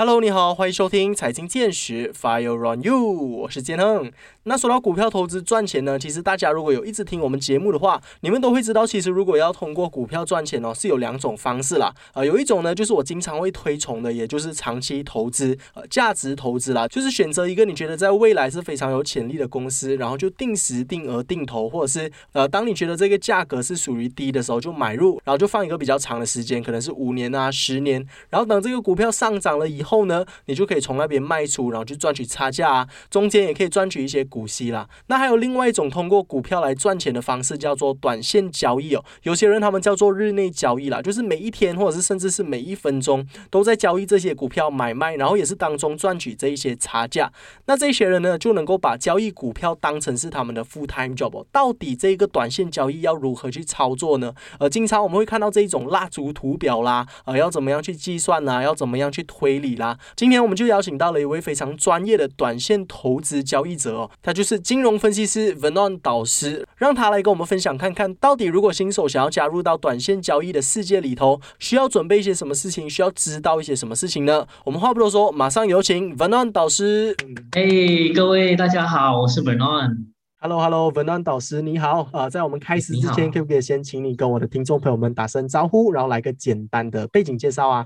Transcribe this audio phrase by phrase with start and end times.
[0.00, 4.10] Hello，你好，欢迎收听财经见识，Fire on you，我是建亨。
[4.44, 11.94] 那说到股票投资赚钱呢，其实大家如果有一直听我们节目的话，你们都会知道，其实如果要通过股票赚钱哦，是有两种方式啦。
[12.14, 29.89] 啊，有一种呢，就是我经常会推崇的，也就是长期投资，呃，价值投资啦，就是选择一个你觉得在未来是非常有潜力的公司，然后就定时定额定投，或者是呃，当你觉得这个价格是属于低的时候就买入，然后就放一个比较长的时间，可能是五年啊、十年，然后等这个股票上涨了以后。
[29.90, 34.88] 后呢，你就可以从那边卖出，然后去赚取差价啊，中间也可以赚取一些股息啦。
[35.08, 39.04] 那还有另外一种通过股票来赚钱的方式，叫做短线交易哦。
[39.24, 47.32] 有些人他们叫做日内交易啦，就是每一天或者是甚至是每一分钟都在交易这些股票买卖，然后也是当中赚取这一些差价。
[47.66, 51.44] 那这些人呢，就能够把交易股票当成是他们的 full time job。
[51.50, 54.32] 到底这个短线交易要如何去操作呢？
[54.60, 58.62] 呃，经常我们会看到这一种蜡烛图表啦，呃，要怎么样去计算呢？
[58.62, 59.69] 要怎么样去推理？
[59.76, 74.46] 啦，今天我们就邀请到了一位非常专业的短线投资交易者哦，他就是金融分析师 Venon 导师，让他来跟我们分享看看到底如果新手想要加入到短线交易的世界里头，需要准备一些什么事情，需要知道一些什么事情呢？
[74.64, 77.16] 我们话不多说，马上有请 Venon 导师。
[77.52, 80.06] 哎，各位大家好，我是 Venon。
[80.42, 87.84] Hello，Hello，Venon 导师你好啊，在我们开始之前，可不可以先请你跟我的听众朋友们打声招呼，然后来个简单的背景介绍啊？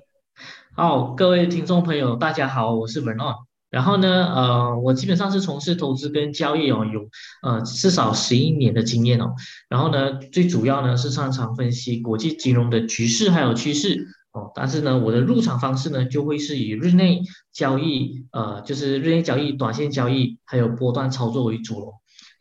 [0.74, 3.34] 好，各位听众朋友，大家好，我是 Vernon。
[3.70, 7.08] 然后呢，呃，我基本上是从事投资跟交易哦，有
[7.42, 9.34] 呃至少十一年的经验哦。
[9.68, 14.52] 然后呢，最主要呢是擅长分析国际金融的局势还有趋势哦。
[14.54, 21.94] 但是呢，我的入场方式呢就会是以日内交易，呃，就是日内交易、短线交易还有波段操作为主喽。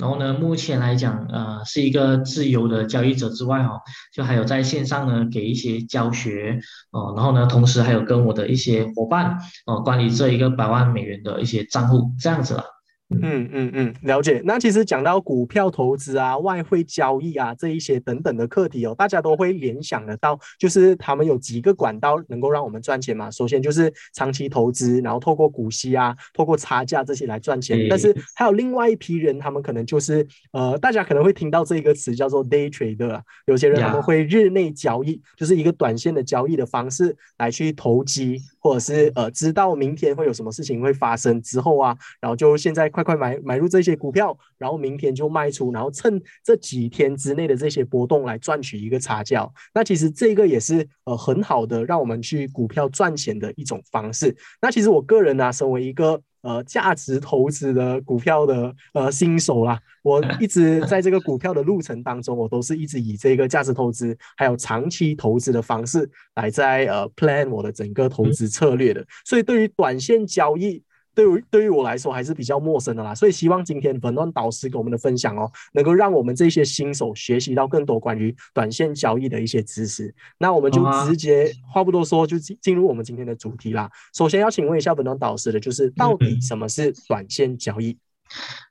[0.03, 3.79] 然后呢，目前来讲，呃，是一个自由的交易者之外，哈，
[4.13, 6.59] 就还有在线上呢给一些教学，
[6.91, 12.72] 哦，然后呢，同时还有跟我的一些伙伴，哦，管理这一个百万美元的一些账户，这样子了。
[13.09, 14.41] 嗯嗯嗯，了解。
[14.43, 23.29] 那其实讲到股票投资啊、外汇交易啊这一些等等的课题哦，大家都会联想得到，就是他们有几个管道能够让我们赚钱嘛。
[23.29, 27.85] 首先就是长期投资，然后透过股息啊、透过差价这些来赚钱。
[27.87, 33.21] 但是还有另外一批人，他们可能就是呃，大家可能会听到这个词叫做 day trader。
[33.45, 38.41] 有些人他们会日内交易，就是一个短线的交易的方式来去投机。
[38.63, 49.47] 或者是呃，知道明天会有什么事情会发生之后啊，然后就现在快快买买入这些股票，然后明天就卖出，然后趁这几天之内的这些波动来赚取一个差价。
[49.73, 54.33] 那其实这个也是呃很好的让我们去股票赚钱的一种方式。
[54.61, 56.21] 那其实我个人呢，身为一个。
[56.43, 70.83] 呃，价值投资的股票的呃新手啦，我一直 在这个股票的路程当中，我都是一直以这个价值投资还有长期投资的方式来在呃 plan 我的整个投资策略的，所以对于短线交易。
[71.15, 80.13] 对于对于我来说还是比较陌生的啦，所以希望今天本段导师给我们的分享哦，能够让我们这些新手学习到更多关于短线交易的一些知识。
[80.37, 83.89] 那我们就直接话不多说，就进进入我们今天的主题啦。
[84.13, 87.97] 首先要请问一下本段导师的，就是到底什么是短线交易？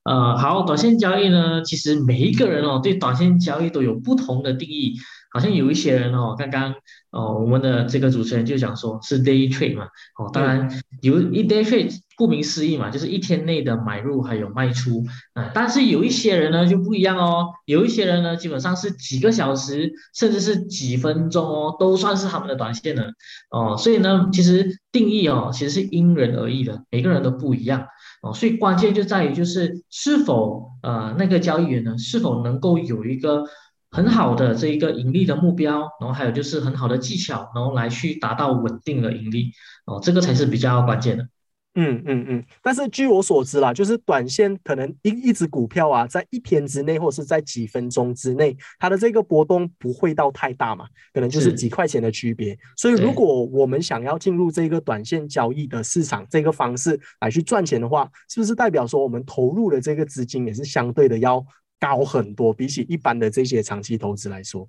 [0.05, 4.97] 呃，好，短线交易呢，其实每一个人哦，对短线交易都有不同的定义。
[5.33, 6.75] 好像有一些人哦，刚刚
[7.11, 9.85] 哦，我们的这个主持人就讲说是 day trade 嘛，
[10.19, 10.71] 哦，当然
[11.01, 15.05] 有一 day trade，顾名思义嘛，就是一天内的买入还有卖出
[15.35, 15.51] 啊。
[15.55, 23.11] 但是有一些人呢就不一样哦，有一些人呢基本上是几个小时，甚至是几分钟哦，都算是他们的短线了
[23.51, 23.77] 哦。
[23.77, 27.87] 所以呢，其实定义哦，其实是因人而异的，每个人都不一样
[28.23, 28.35] 哦。
[28.35, 33.45] 所以关键就在于就是是否呃那个交易员呢是否能够有一个。
[33.93, 39.53] 很好的这一个盈利的目标，然后还有就是很好的技巧，然后来去达到稳定的盈利
[39.85, 41.29] 哦，这个才是比较关键的。
[41.75, 42.45] 嗯嗯嗯。
[42.63, 52.59] 但是据我所知啦，就是短线可能一一只股票啊，在一天之内或者是在几分钟之内，它的这个波动不会到太大嘛，可能就是几块钱的区别。
[52.77, 61.45] 所以如果我们想要进入这个短线交易的市场这个方式来去赚钱的话，是不是代表说我们投入的这个资金也是相对的要？
[61.83, 64.69] 高很多，比起一般的这些长期投资来说，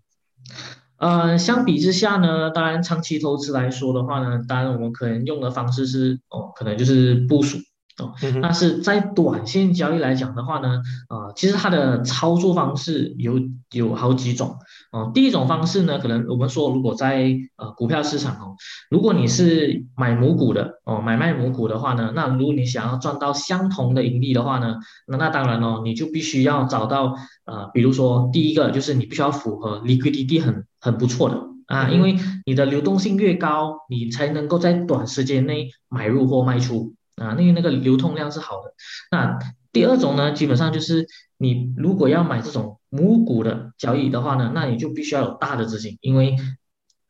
[0.97, 7.59] 呃，相比之下呢，当然长期投资来说的话呢，当然我们可能用的方式是哦，可能就是部署。
[7.99, 13.39] 哦，但是在短线交易来讲的话呢，呃，其实它的操作方式有
[13.71, 14.57] 有好几种。
[14.91, 15.11] 哦。
[15.13, 18.55] 第一种方式呢，可能我们说，如果在呃股票市场哦，
[18.89, 31.37] 如果你是买母股的哦，买卖母股的话呢，那如果你想要赚到相同的盈利的话呢，那那当然哦，你就必须要找到呃，比如说第一个就是你必须要符合 liquidity 很很不错的。
[31.65, 38.73] 啊，因为你的流动性越高，你才能够在短时间内买入或卖出啊，因为那个流通量是好的。
[39.11, 39.39] 那
[39.71, 41.07] 第二种呢，基本上就是
[41.37, 46.35] 你如果要买这种母股的交易的话呢，那你就必须要有大的资金，因为。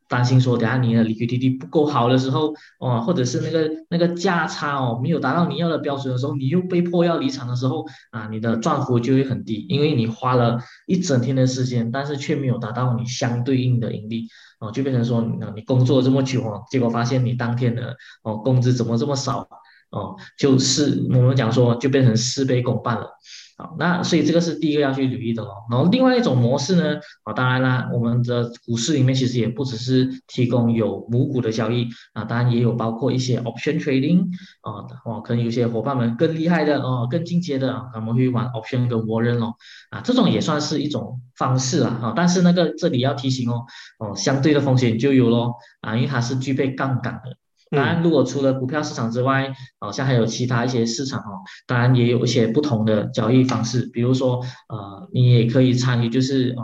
[0.09, 14.27] 担心说，等下你的 liquidity 不够好的时候，哦，或者是那个那个价差哦没有达到你要的标准的时候，你又被迫要离场的时候，啊，你的赚幅就会很低，因为你花了一整天的时间，但是却没有达到你相对应的盈利，
[14.59, 15.21] 哦，就变成说，
[15.55, 19.47] 你工作这么久哦，结果发现你当天的哦工资怎么这么少，
[19.93, 23.07] 哦，就是我们讲说就变成事倍功半了。
[23.55, 25.53] 好，那所以这个是第一个要去留意的咯。
[25.69, 34.23] 然后另外一种模式呢，啊，当然啦，我们的股市里面其实也不只是提供有母股的交易啊，当然也有包括一些 option trading
[34.61, 39.53] 啊，哦，可能有些伙伴们更厉害的哦，更进阶的，他们会玩 option 跟 warrant 哦，
[39.91, 43.65] 啊，这种也算是一种方式啦，啊，但是那个这里要提醒哦，
[43.99, 47.37] 哦，相对的风险就有咯，啊，因为它是具备杠杆的。
[47.75, 56.55] 当然，如果除了股票市场之外，好像还有其他一些市场哦，当然也有一些不同的交易方式，比如说，呃，你也可以参与，就是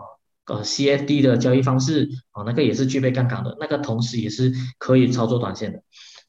[0.48, 5.80] 呃呃 CFD 的交易方式，哦，那个也是具备杠杆的，那个同时也是可以操作短线的。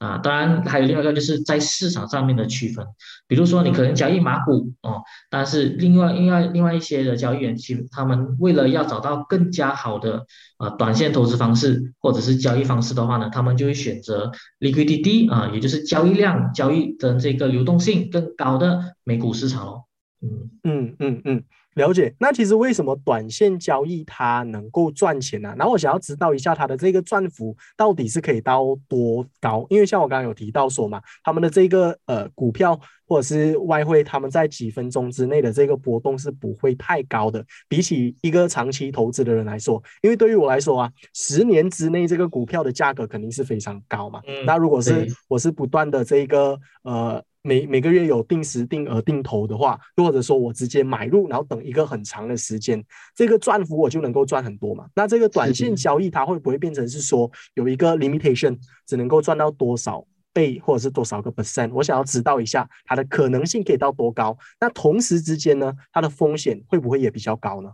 [0.01, 2.83] 啊，当然还有另外一个就是在市场上面的区分，
[3.27, 10.25] 比如说你可能交易马股哦，但是另外另外另外一些的交易员，其实他们为了要找到更加好的
[10.57, 19.83] 啊短线投资方式或者是交易方式的话呢，他们就会选择 liquidity 啊，也就是交易量、交易的这个流动性更高的美股市场喽。
[20.23, 21.43] 嗯嗯嗯嗯。
[21.75, 25.55] 了解，那其实为什么短线交易它能够赚钱呢？
[25.57, 29.65] 然后我想要知道一下它的这个赚幅到底是可以到多高？
[29.69, 32.77] 因为像我刚刚有提到说嘛，他们的这个呃股票
[33.07, 44.21] 或者是外汇，他们在几分钟之内的这个波动是不会太高的，比起一个长期投资的人来说，因为对于我来说啊，十年之内这个股票的价格肯定是非常高嘛。
[44.45, 47.23] 那如果是我是不断的这个呃。
[47.43, 52.83] 每每个月有定时定额定投的话，又或者说我直接买入，然后等一个很长的时间，
[53.15, 54.85] 这个赚幅我就能够赚很多嘛。
[54.95, 61.71] 那这个短线交易它会不会变成是说有一个 limitation，只能够赚到多少倍或者是多少个 percent？
[61.73, 64.37] 我想要知道一下它的可能性可以到多高。
[64.59, 67.71] 那同时之间呢，它的风险会不会也比较高呢？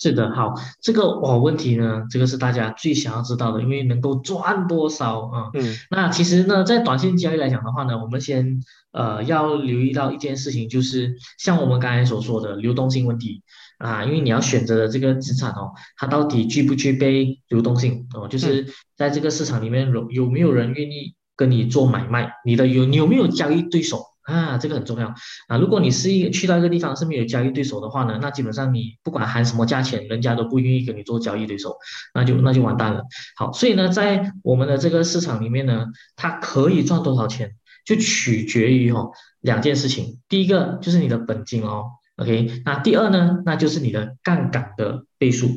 [0.00, 5.50] 是的，好，这个哦问题呢，这个是大家最想要知道的，因为能够赚多少啊？
[5.54, 8.60] 嗯，那其实呢，在短线交易来讲的话呢，我们先
[8.92, 13.42] 呃要留意到一件事情，就是像我们刚才所说的流动性问题
[13.78, 18.28] 啊，因为你要选择的这个资产哦，它到底具不具备流动性哦？
[18.28, 22.34] 就是在这个市场里面有有没有人愿意跟你做买卖？
[22.44, 24.04] 你的有你有没有交易对手？
[24.28, 25.08] 啊，这个很重要
[25.48, 25.56] 啊！
[25.56, 31.78] 如果你是一去到一个地方是没有交易对手的话呢，那基本上你不管喊什么价钱，人家都不愿意跟你做交易对手，
[32.12, 33.04] 那就那就完蛋了。
[33.36, 37.52] 好，所以呢，在我们的这个市场里面呢，它可以赚多少钱，
[37.86, 40.20] 就取决于哦两件事情。
[40.28, 41.86] 第一个就是你的本金哦
[42.16, 42.60] ，OK。
[42.66, 45.48] 那第二呢，那就是你的杠杆的倍数。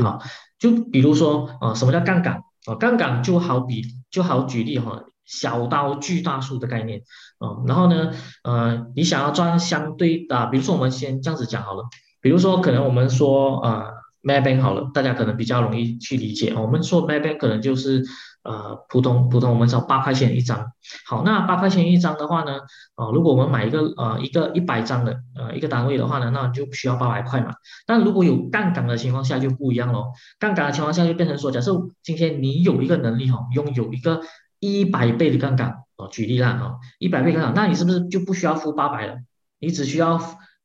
[0.00, 0.22] 好，
[0.60, 2.34] 就比如说啊，什么叫杠杆
[2.66, 2.76] 啊？
[2.78, 3.82] 杠杆就好比
[4.12, 5.02] 就好举例哈。
[5.24, 7.02] 小刀锯大树的概念，
[7.40, 8.10] 嗯，然后呢，
[8.42, 11.84] 呃，你想要赚相对的，比如说我们先这样子讲好了，
[12.20, 13.86] 比如说可能我们说呃
[14.22, 18.04] m a b a n 好了，大家可能比较容易去理解，我们说 m a b a n 可能就是
[18.42, 20.72] 呃普通普通我们说八块钱一张，
[21.06, 22.58] 好，那八块钱一张的话呢，
[22.96, 27.52] 啊，如果我们买一个呃一个一百张的呃一个单位的话呢，那就需要八百块嘛，
[27.86, 34.20] 但如果有杠杆的情况下就不一样喽，杠杆的情况下就变成说，假设今天你有一个能力哈，拥有一个。
[34.62, 39.16] 一百倍的杠杆哦，举例啦啊，一百倍杠杆，那你是不是就不需要付八百了？
[39.58, 40.20] 你只需要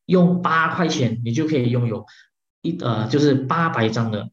[0.06, 2.06] 用八块钱，你就可以拥有
[2.62, 4.30] 一呃，就是八百张的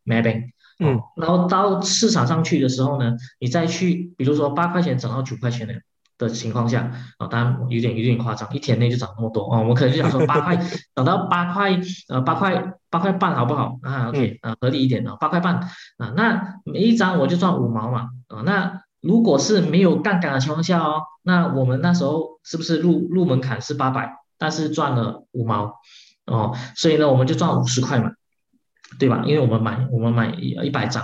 [0.81, 5.75] 嗯，然后到市场上去的时候呢，你再去，比如说八块钱涨到九块钱的
[6.19, 10.57] 的情况下啊，当然有点有点夸张，一天内就涨那么多啊，我们可能就想说八块
[10.95, 15.55] 涨到八块呃八块八块半好不好啊？OK 啊，合理一点啊，八块半
[15.97, 18.84] 啊，那每一张我就赚五毛嘛啊，那。
[19.05, 25.75] 如果是没有杠杆的情况下哦，那我们那时候是不是入入门槛是八百，但是赚了五毛
[26.27, 28.11] 哦，所以呢我们就赚五十块嘛。
[28.99, 29.23] 对吧？
[29.27, 31.03] 因为我们买我们买一一百张，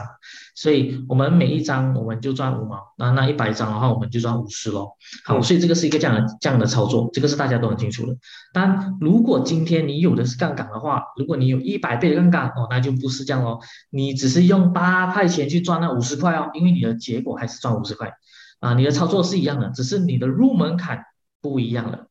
[0.55, 4.97] 所以我们每一张我们就赚五毛，那那一百张的话我们就赚五十咯。
[5.25, 8.17] 好，所以这个是一个这样的这样的操作，这个是大家都很清楚的。
[8.53, 13.59] 但如果今天你有的是杠杆的话，如果你有一百倍的杠杆哦，那就不是这样哦，
[13.91, 18.13] 你只是用八块钱去赚那五十块哦，因为你的结果还是赚五十块
[18.61, 21.05] 啊，你的操作是一样的，只是你的入门槛
[21.41, 22.07] 不一样了。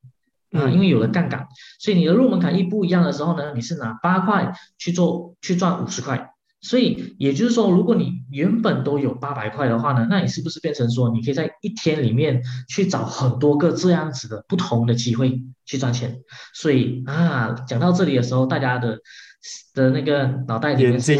[0.52, 1.48] 啊，因为有了杠杆，
[1.80, 16.20] 所以你的入门槛一不一样的时候呢，你是拿八块去做去赚五十块所以也就是说，如果你原本都有八百块的话呢，那你是不是变成说，你可以在一天里面去找很多个这样子的不同的机会去赚钱？
[16.54, 19.00] 所以啊，讲到这里的时候，大家的
[19.74, 21.16] 的那个脑袋里面是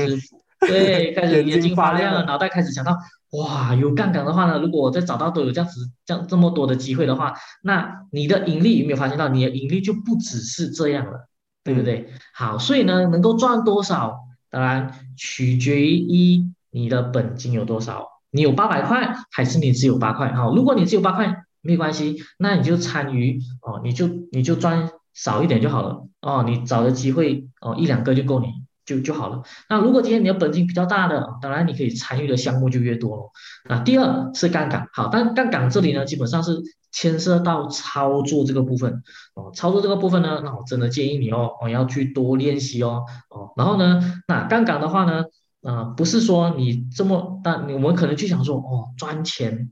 [0.68, 2.98] 对开始眼睛发亮了，脑袋开始想到，
[3.32, 11.30] 哇，有杠杆的话呢，如果我再找到都有这样子这样这么多的机会的话，那你的盈利有没有发现到，你的盈利就不只是这样了，
[11.64, 12.10] 对不对？
[12.34, 14.18] 好，所以呢，能够赚多少？
[14.50, 20.34] 当然，取决于一你的本金有多少，你有八百块还是你只有八块？
[20.34, 28.48] 好，如果你只有八块，没关系，那你就参与哦，你就你就赚少一点就好了哦，你找的机会哦一两个就够你
[28.90, 29.44] 就就好了。
[29.70, 33.24] 那如果今天你的本金比较大的，当然你可以参与的项目就越多了。
[33.70, 36.62] 那第二是杠杆，好，但杠杆这里呢，基本上是。
[36.92, 39.04] 牵涉到操作这个部分
[39.36, 45.24] 哦，操作这个部分呢，那我真的建议你哦，哦要去多练习哦，哦，然后呢，那杠杆的话呢，
[45.62, 49.70] 啊，不是说你这么，但我们可能就想说，哦，赚钱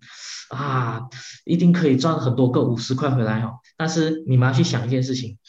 [0.50, 1.10] 啊，
[1.44, 5.40] 一定可以赚很多个五十块回来哦，但是你们要去想一件事情，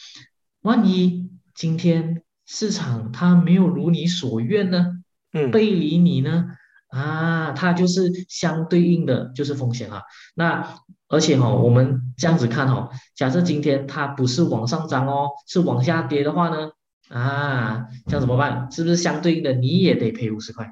[0.61, 4.87] 万一今天市场它没有如你所愿呢，
[5.31, 6.47] 嗯，背离你呢，
[6.87, 10.01] 啊，它就是相对应的就是风险啊，
[10.33, 10.75] 那。
[11.11, 16.69] 而且哈，我们这样子看哈，假设今天它不是往上涨哦，是往下跌的话呢，
[17.09, 18.71] 啊，这样怎么办？
[18.71, 20.71] 是不是相对应的你也得赔五十块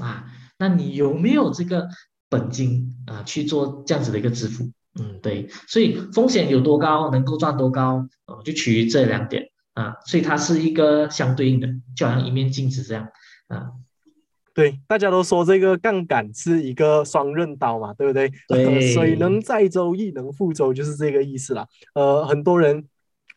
[0.00, 0.24] 啊？
[0.56, 1.86] 那你有没有这个
[2.30, 4.70] 本金啊去做这样子的一个支付？
[4.98, 13.06] 嗯，对，所以风险有多高，能够赚多高，哦，就取于这两点啊，所以它是一个相对应的，就好像一面镜子这样
[13.48, 13.70] 啊。
[14.54, 18.32] 对，大家都说这个杠杆是一个双刃刀嘛，对不对？
[18.48, 21.66] 对， 所以能载舟亦能覆舟，就是这个意思啦。
[21.94, 22.84] 呃，很多人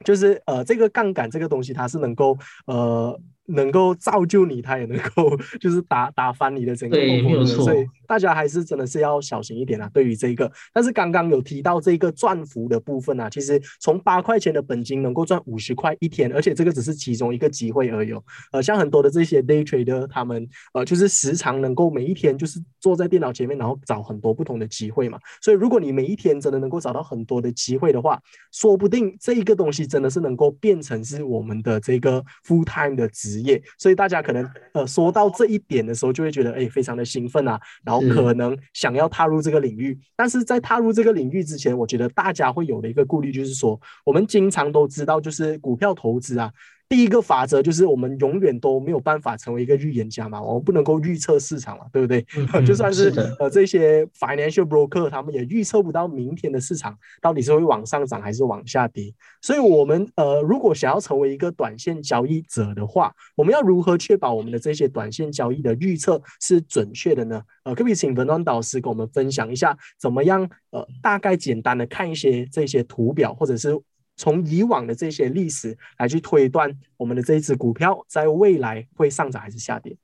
[0.05, 3.19] 就是呃，这个杠杆这个东西，它是能够呃。
[3.47, 9.89] 能够造就你，他也能够就是打打翻你的整个梦梦，所以大家还是真的是要小心一点啊。
[9.93, 18.13] 对于这个，但是刚刚有提到这个赚幅的部分啊，其实从八块钱的本金能够赚五十块一天，而且这个只是其中一个机会而已。
[18.51, 25.17] 呃，像很多的这些 day trader，他们呃就是时常能够每一天就是坐在电脑前面，然后找很多不同的机会嘛。
[25.41, 28.19] 所以如果你每一天真的能够找到很多的机会的话，
[28.51, 33.36] 说不定这一个东西真的是能够变成是我们的这个 full time 的职。
[33.41, 39.97] 业，所以大家可能呃说到这一点的时候，就会觉得哎非常的兴奋啊，然后可能想要踏入这个领域。
[40.15, 46.51] 但是在踏入这个领域之前，我觉得大家会有的一个顾虑就是说，我们经常都知道，就是股票投资啊。
[46.89, 52.25] 第一个法则就是我们永远都没有办法成为一个预言家嘛，我们不能够预测市场嘛，对不对？
[52.65, 59.13] 就算是呃这些 financial broker，他们也预测不到明天的市场到底是会往上涨还是往下跌。
[59.41, 67.41] 所以，我们呃如果想要成为一个短线交易者的话，我们要如何确保我们的这些短线交易的预测是准确的呢？
[67.63, 73.77] 呃，可不可以请文端导师跟我们分享一下，怎么样呃大概简单的看一些这些图表，或者是？
[74.17, 79.95] 从以往的这些历史来去推断，我们的这一只股票在未来会上涨还是下跌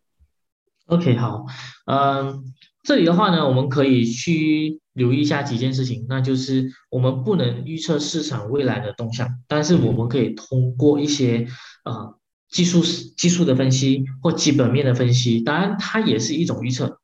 [0.86, 1.46] ？OK，好，
[1.88, 2.46] 嗯，
[2.84, 11.48] 这里的话呢，我们可以去留意一下几件事情，那就是我们不能预测市场未来的动向，但是我们可以通过一些
[11.84, 12.18] 呃
[12.50, 12.82] 技术
[13.18, 17.00] 技术的分析或基本面的分析，当然它也是一种预测。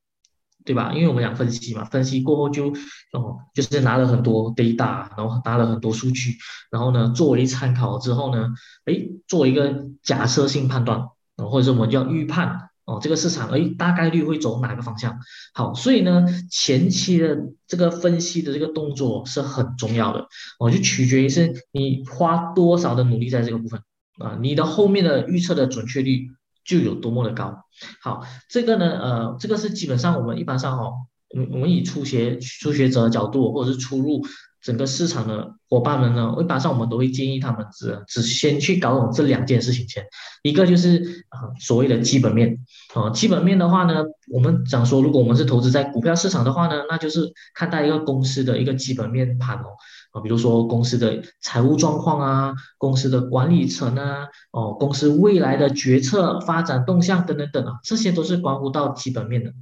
[0.70, 0.94] 对吧？
[0.94, 2.68] 因为我们讲分析嘛，分析过后就
[3.12, 6.38] 哦，就是拿了很多 data，然后拿了很多数据，
[6.70, 8.50] 然后呢，作为参考之后呢，
[8.86, 8.94] 哎，
[9.28, 11.08] 做一个假设性判断，
[11.38, 15.18] 或者说我们叫预判哦，这个市场哎大概率会走哪个方向？
[15.56, 17.36] 好，所以呢，前期的
[17.66, 20.28] 这个分析的这个动作是很重要的
[20.60, 23.82] 哦，就取决于是你花多少的努力在这个部分
[24.20, 26.30] 啊，你的后面的预测的准确率。
[26.64, 27.66] 就有多么的高，
[28.02, 30.94] 好，这个呢，呃，这个是基本上我们一般上哦，
[31.30, 34.26] 我们我们以初学初学者的角度，或者是初入
[34.62, 40.04] 整个市场的伙伴们呢，一般上我们都会建议他们只只先去搞懂这两件事情先，
[40.42, 42.58] 一个就是啊所谓的基本面，
[42.96, 49.68] 啊基本面的话呢，我们讲说如果我们是投资在股票市场的话呢，那就是看待一个公司的一个基本面盘哦。
[50.12, 59.54] 啊，比如说公司的财务状况啊，公司的管理层啊，哦，公司未来的决策、发展动向等等等啊，这些都是关乎到基本面的。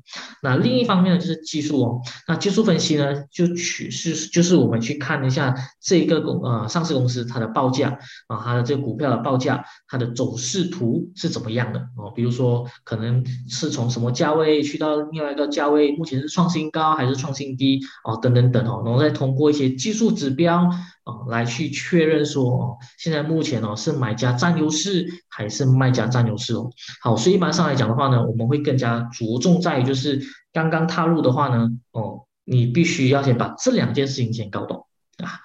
[0.41, 1.99] 那另一方面呢，就是技术哦。
[2.29, 12.11] 那技术分析呢，就取是就是我们去看一下这这个公呃上市公司它的报价啊，它的这个股票的报价，它的走势图是怎么样的哦？
[12.15, 18.17] 比如说可能是从什么价位去到另外一个价位，目前是创新高还是创新低哦？
[18.21, 20.69] 等等等哦，然后再通过一些技术指标
[21.05, 26.69] 哦，来去确认说哦，现在目前哦是买家占优势还是卖家占优势哦。
[27.01, 34.85] 好，所以一般上来讲的话呢，我们会更加着重在于就是刚刚踏入的话呢，哦，你必须要先把这两件事情先搞懂
[35.23, 35.39] 啊。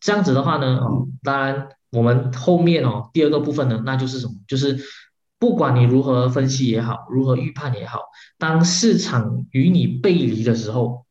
[0.00, 4.34] 这样子的话呢，哦，当然我们后面哦第二个部分呢，那就是什么？
[4.46, 4.78] 就是
[5.38, 8.00] 不管你如何分析也好，如何预判也好，
[8.38, 11.04] 当市场与你背离的时候。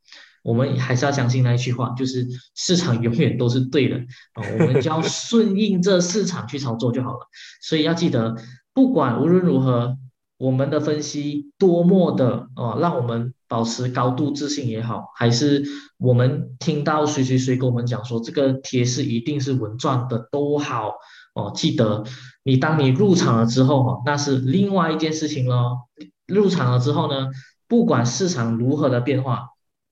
[0.45, 2.23] 我们还是要相信那一句话，就是
[2.53, 3.97] 市场永远都是对的
[4.33, 7.19] 啊，我们就要顺应这市场去操作就好了。
[7.63, 8.35] 所以要记得，
[8.71, 9.97] 不管无论如何，
[10.37, 15.63] 我们的分析多么的哦，让我们保持高度自信也好，还是
[15.97, 20.93] 我们听到谁谁谁跟我们讲说这个贴士一定是稳赚的都好
[21.33, 22.03] 哦，记得
[22.43, 25.77] 你当你入场了之后哈，那是另外一件事情喽。
[26.27, 27.27] 入场了之后呢，
[27.67, 29.49] 不管市场如何的变化。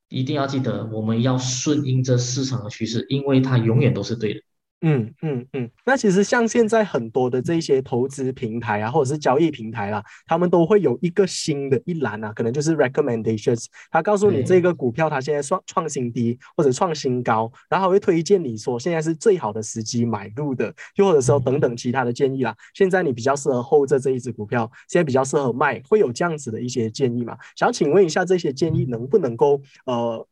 [0.10, 4.42] 一定要记得，我们要顺应这市场的趋势，因为它永远都是对的。
[4.86, 22.54] 嗯嗯嗯，那其实像现在很多的这些投资平台啊，或者是交易平台啦，他们都会有一个新的一栏啊，可能就是 recommendations，他告诉你这个股票它现在创创新低或者创新高，然后会推荐你说现在是最好的时机买入的，又或者说等等其他的建议啦。
[22.74, 27.38] 现在你比较适合 hold 着这一只股票，现在比较适合卖，会有这样子的一些建议嘛？
[27.56, 30.28] 想请问一下，这些建议能不能够呃？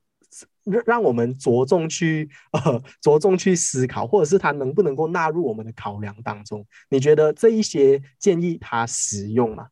[0.65, 6.65] 让让我们着重去呃着重去思考，或者是它能不能够纳入我们的考量当中？
[6.89, 9.67] 你觉得这一些建议它实用吗？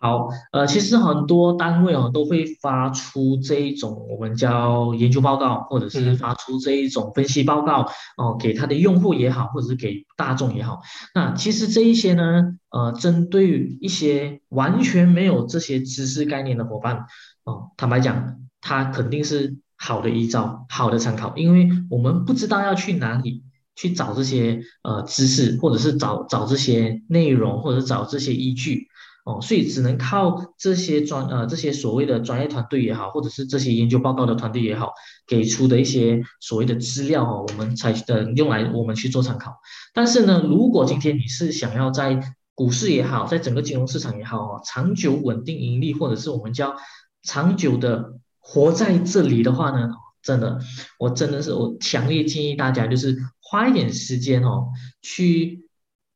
[0.00, 10.80] 好，呃，其实很多单位哦都会发出这一种我们叫研究报告，或者是发出这一种分析报告哦，给他的用户也好，或者是给大众也好。
[11.14, 17.06] 那其实这一些呢，呃，针对一些完全没有这些知识概念的伙伴
[17.44, 19.56] 哦，坦白讲，他肯定是。
[19.84, 23.42] 好的依照，好的参考，因为我们不知道要去哪里
[23.74, 28.86] 去找这些呃知识，或者是找找这些内容，或者是找这些依据
[29.24, 34.92] 哦，所以只能靠这些专呃这些所谓的专业团队也好，或者是这些研究报告的团队也好，
[35.26, 39.56] 给出的一些所谓的资料哦，我们才呃用来我们去做参考。
[39.92, 42.20] 但是呢，如果今天你是想要在
[42.54, 46.76] 股市也好，在整个金融市场也好哦，长久稳定盈利，或者是我们叫
[47.24, 48.20] 长久的。
[48.44, 49.88] 活在这里的话呢，
[50.20, 50.58] 真的，
[50.98, 54.68] 我真的是我强烈建议大家，就是花一点时间哦，
[55.00, 55.68] 去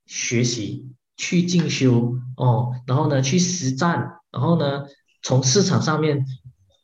[0.07, 4.83] 学习，去进修哦，然后呢，去实战，然后呢，
[5.23, 6.27] 从市场上面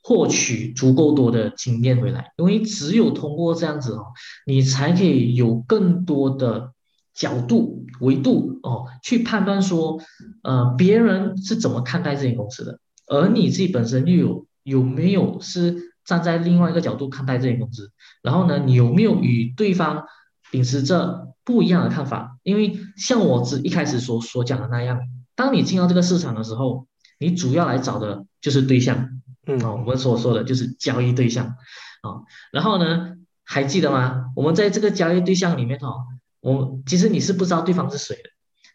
[0.04, 4.06] 获取足够多的经验回来，因为只有通过这样子哦，
[4.46, 6.72] 你才可以有更多的
[7.12, 10.00] 角度、维度哦，去判断说，
[10.44, 12.78] 呃，别人是怎么看待这间公司的，
[13.08, 14.46] 而你自己本身又有。
[14.62, 17.90] 有没有是站在另外一个角度看待这间公司？
[18.22, 20.04] 然后呢，你有没有与对方
[20.50, 22.38] 秉持着不一样的看法？
[22.42, 25.00] 因为像我只一开始所所讲的那样，
[25.34, 26.86] 当你进到这个市场的时候，
[27.18, 29.08] 你主要来找的就是对象，
[29.46, 32.22] 嗯，哦，我们所说的就是交易对象，啊，
[32.52, 34.26] 然后呢，还记得吗？
[34.36, 36.04] 我们在这个交易对象里面哦，
[36.40, 38.31] 我其实你是不知道对方是谁的。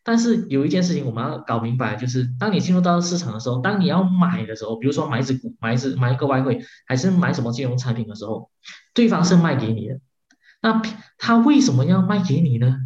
[0.07, 8.49] 但是有一件事情我们要搞明白，就是当你进入到市场的时候，当你要买的时候，比如说买一只股、买一只买一个外汇，还是买什么金融产品的时候，
[8.93, 9.99] 对方是卖给你的，
[10.61, 10.81] 那
[11.17, 12.77] 他为什么要卖给你呢？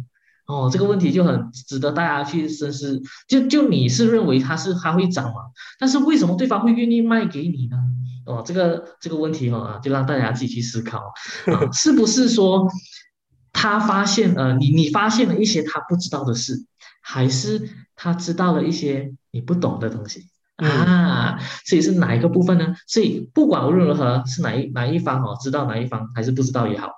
[0.46, 3.00] 哦，这个问题就很值得大家去深思。
[3.28, 5.42] 就就你是认为它是它会涨嘛？
[5.78, 7.76] 但是为什么对方会愿意卖给你呢？
[8.26, 11.00] 哦，这个这个问题哈，就让大家自己去思考，
[11.72, 12.66] 是不是说
[13.52, 16.64] 他发现呃，你你发现了一些他不知道的事？
[17.04, 21.36] 还是他知道了一些你不懂的东西啊？
[21.66, 22.76] 所以是哪一个部分呢？
[22.86, 26.92] 所以不管无论如何是哪一哪一方哦，知道哪一方还是不知道也好，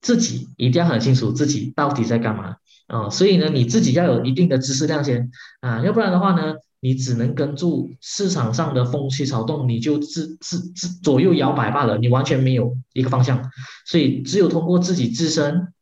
[0.00, 3.10] 自己一定要很清楚自己到底在干嘛啊！
[3.10, 13.50] 所以呢，你自己要有一定的知识量先啊，要不然的话呢，你只能跟住市场上的风起草动，你就自自自左右摇摆罢了，你完全没有一个方向。
[13.84, 15.74] 所以只有通过自己自身。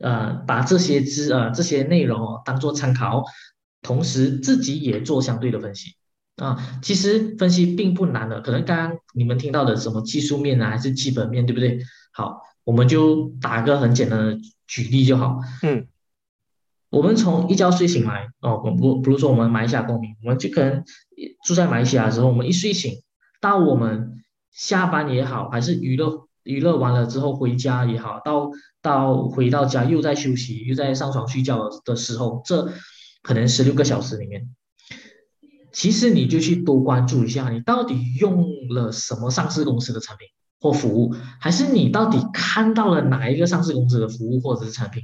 [0.00, 3.22] 呃，把这些资呃这些内容哦当做参考，
[3.82, 5.94] 同时自己也做相对的分析
[6.36, 6.80] 啊。
[6.82, 11.80] 其实分析并不难的，可能刚刚你们听到的什么技术面啊，还是基本面，对不对？
[12.12, 15.38] 好，我们就打个很简单的举例就好。
[15.62, 15.86] 嗯，
[16.88, 20.82] 我们从一觉睡醒来哦，不，比如说我们马来西亚公民，我们就可能
[21.44, 23.02] 住在马来西亚的时候，我们一睡醒
[23.38, 26.26] 到我们下班也好，还是娱乐。
[26.42, 28.50] 娱乐完了之后回家也好，到
[28.82, 32.72] 到回到家又在休息，又在上床睡觉的时候，这
[33.22, 34.48] 可能十六个小时里面，
[35.72, 40.26] 其实你就去多关注一下，你到底用了什么上市公司的产品
[40.60, 45.02] 或服务，还是你到底看到了哪一个上市公司的服务或者是产品？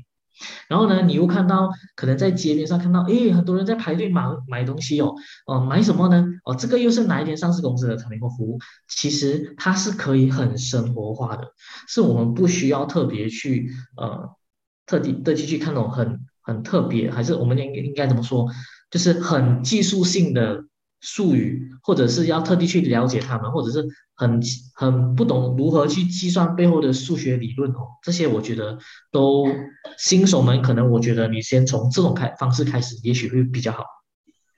[0.69, 5.15] 然后呢，你又看到可能在街边上看到，诶，很多人在排队买买东西哦，
[5.47, 6.25] 哦，买什么呢？
[6.45, 8.59] 哦，这个又是哪一间上市公司的产品或服务？
[8.89, 11.49] 其实它是可以很生活化的，
[11.89, 14.29] 是我们不需要特别去呃
[14.85, 18.47] 特地特地去看那种很很特别，还是我们应应该怎么说？
[18.91, 20.66] 就是很技术性的。
[21.07, 24.43] 术语，或者是要特地去了解他们，或者是很
[24.75, 28.77] 很不懂如何去计算背后的数学理论哦，这些我觉得
[29.13, 29.47] 都
[29.97, 33.85] 新手们可能，我觉得你先从这种开方式开始，也许会比较好。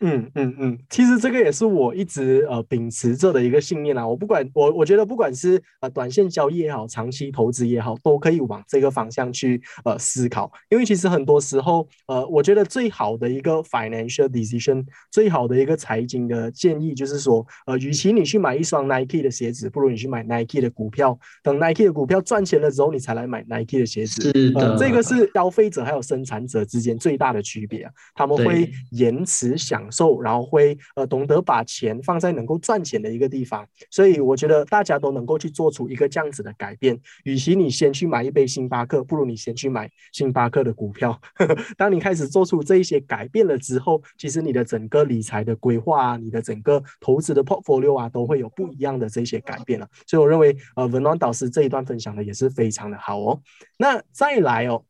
[0.01, 4.07] 嗯嗯嗯，其实这个也是我一直呃秉持着的一个信念啊。
[4.07, 10.51] 我不管我我觉得不管是呃短线交易也好，长期投资也好，都可以往这个方向去呃思考。
[10.69, 21.19] 因为其实很多时候呃，我觉得最好的一个 financial decision，最好的一个财经的建议就是说，呃，与其你去买一双 Nike 的鞋子，不如你去买 Nike 的股票。
[21.43, 24.23] 等 Nike 的股票赚钱了之后，你才来买 Nike 的鞋子。
[24.23, 27.93] 是的，这个是消费者还有生产者之间最大的区别啊。
[28.15, 29.59] 他们会延迟
[29.91, 36.99] 受，然后会呃懂得把钱放在能够赚钱的一个地方，所以我觉得大家都能够去做出一个这样子的改变。
[37.25, 41.21] 与其你先去买一杯星巴克，不如你先去买星巴克的股票。
[41.77, 49.89] 当你开始做出这一些改变了之后，其实你的整个理财的规划啊，你的整个投资的 portfolio 啊，都会有不一样的这些改变了。
[50.07, 53.41] 所以我认为呃文暖导师这一段分享的也是非常的好哦。
[53.79, 54.85] 那再来哦。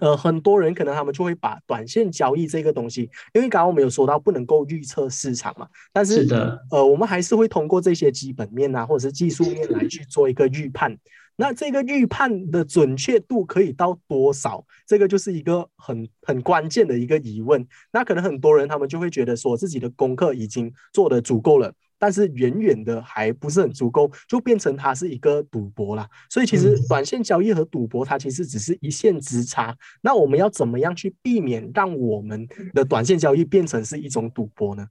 [0.00, 3.02] 呃，很多人可能他们就会把短线交易这个东西，
[3.34, 6.26] 因为刚刚我们有说到不能够预测市场嘛，但是
[6.70, 10.96] 呃，我们还是会通过这些基本面啊，或者是技术面来去做一个预判。
[11.36, 14.62] 那这个预判的准确度可以到多少？
[14.86, 17.66] 这个就是一个很很关键的一个疑问。
[17.92, 21.72] 那可能很多人他们就会觉得说自己的功课已经做得足够了。
[22.00, 26.08] 但是远远的还不是很足够，就变成它是一个赌博啦。
[26.30, 29.76] 所以其实短线交易和赌博，它其实只是一线之差。
[30.00, 34.86] 那我们要怎么样去避免让我们的短线交易变成是一种赌博呢？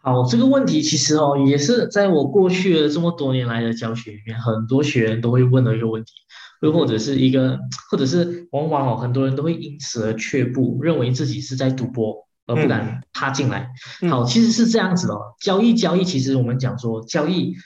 [0.00, 6.12] 好，这个问题其实哦，也是在我过去的这么多年来的教学里面，很多学员都会问的一个问题，
[6.62, 7.58] 又或者是一个，
[7.90, 12.25] 或者是往往哦，很多人都会因此而却步，认为自己是在赌博。
[12.46, 13.70] 而不敢踏进来。
[14.08, 15.14] 好，其实是这样子的。
[15.40, 17.56] 交易交易，其实我们讲说交易，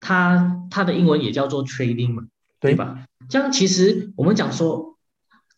[0.00, 2.22] 它它的英文也叫做 trading 嘛，
[2.60, 3.04] 对吧？
[3.28, 4.96] 这样其实我们讲说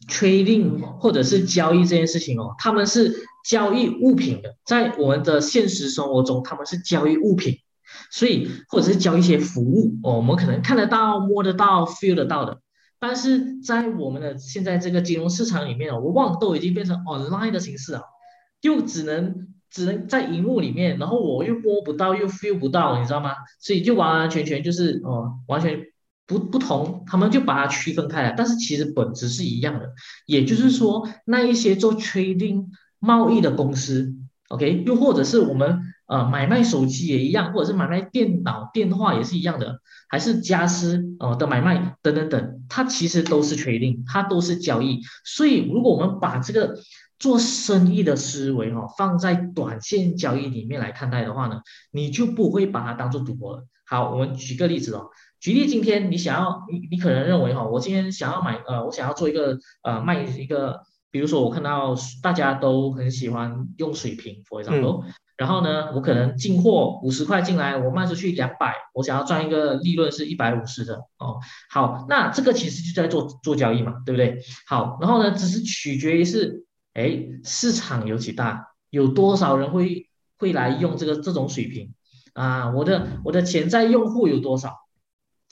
[0.08, 7.58] trading 或者是交易这件事情哦，他们是交易物品的，在我们的现实生活中，他们是交易物品，
[8.10, 12.60] 所以或者是交一些服务哦，我们可能看得到、摸得到、feel 得到的。
[13.00, 18.02] 但是在我们的现在这个金融市场里面哦，往往都已经变成 online 的形式啊，
[18.60, 23.34] 又只能只能在荧幕里面，然后我又摸不到，又 feel 不到，你知道吗？
[23.60, 25.78] 所以就完完全全就是哦，完全
[26.26, 29.92] 不不同，他们就把它区分开来，但是其实本质是一样的。
[30.26, 32.66] 也就是说，那一些做 trading
[32.98, 34.14] 贸易的公司
[34.48, 39.80] ，OK，又或者是我们呃买卖手机也一样，或者是买卖电脑电话也是一样的。
[40.10, 45.02] 还是家私呃的买卖等等等，它其实都是 trading，它都是交易。
[45.22, 46.78] 所以如果我们把这个
[47.18, 53.64] 做生意的思维哈放在短线交易里面来看待的话呢，你就不会把它当做赌博了。
[53.84, 65.04] 好，我们举个例子哦，举例今天你想要你你可能认为哈，我今天想要买呃我想要做一个呃卖一个，比如说我看到大家都很喜欢用水瓶，for example。
[65.36, 71.38] 然后呢，我可能进货五十块进来，我卖出去两百，我想要赚一个利润是一百五十的哦。
[71.70, 74.40] 好，那这个其实就在做做交易嘛，对不对？
[74.66, 81.94] 好，然后呢，只是取决于是，哎，市场有几大，有多少人会会来用这个这种水平
[82.32, 82.72] 啊？
[82.72, 84.74] 我的我的潜在用户有多少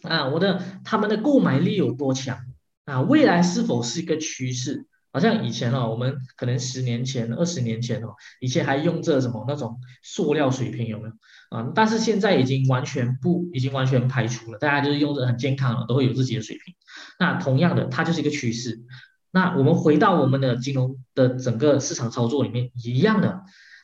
[0.03, 0.27] 啊？
[0.27, 2.39] 我的他们的购买力有多强
[2.87, 3.03] 啊？
[3.03, 4.89] 未来是否是一个趋势？
[5.17, 11.15] 好像以前哦，我们可能十年前、二十年前哦，以前还用这什么那种塑料水瓶有没有
[11.49, 11.73] 啊？
[11.75, 16.75] 但是现在已经完全不，已经完全排除了，大家就是用着很健康了，都会有自己的水平。
[17.19, 18.83] 那同样的，它就是一个趋势。
[19.31, 23.41] 那我们回到我们的金融的整个市场操作里面，一样的，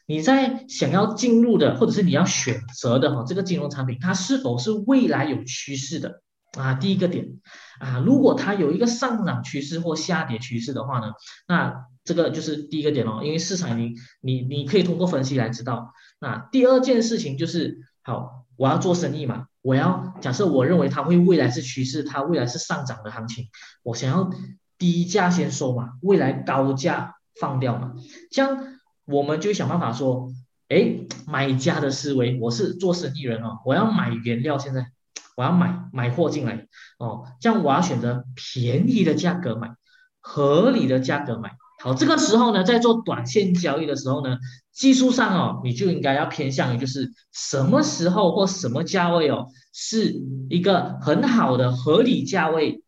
[0.07, 6.21] 你在想要进入的，或者是你要选择的哈，这个金融产品，它是否是未来有趋势的？
[6.58, 7.40] 啊，第一个点
[7.80, 11.12] 啊，如果它有一个上涨趋势或下跌趋势的话呢，
[11.48, 15.92] 那这个就是第一个点哦，因为市场你你你可以通过分析来知道。
[16.18, 23.46] 那第二件事情就是，好，我要做生意嘛，我要假设我认为它会未来是趋势，它未来是上涨的行情，
[23.82, 24.30] 我想要
[24.76, 27.94] 低价先收嘛，未来高价放掉嘛，
[28.30, 30.30] 这样我们就想办法说，
[30.68, 34.92] 哎，买家的思维，我是做生意人哦，我要买原料现在。
[35.37, 36.66] 我要买买货进来
[36.99, 39.75] 哦，这样我要选择便宜的价格买，
[40.21, 41.53] 合理的价格买。
[41.83, 44.38] 好，这个时候呢，在做短线交易的时候呢，
[44.73, 50.14] 技术上哦，你就应该要偏向于就是什么时候或什么价位哦，是
[50.49, 52.85] 一个很好的合理价位，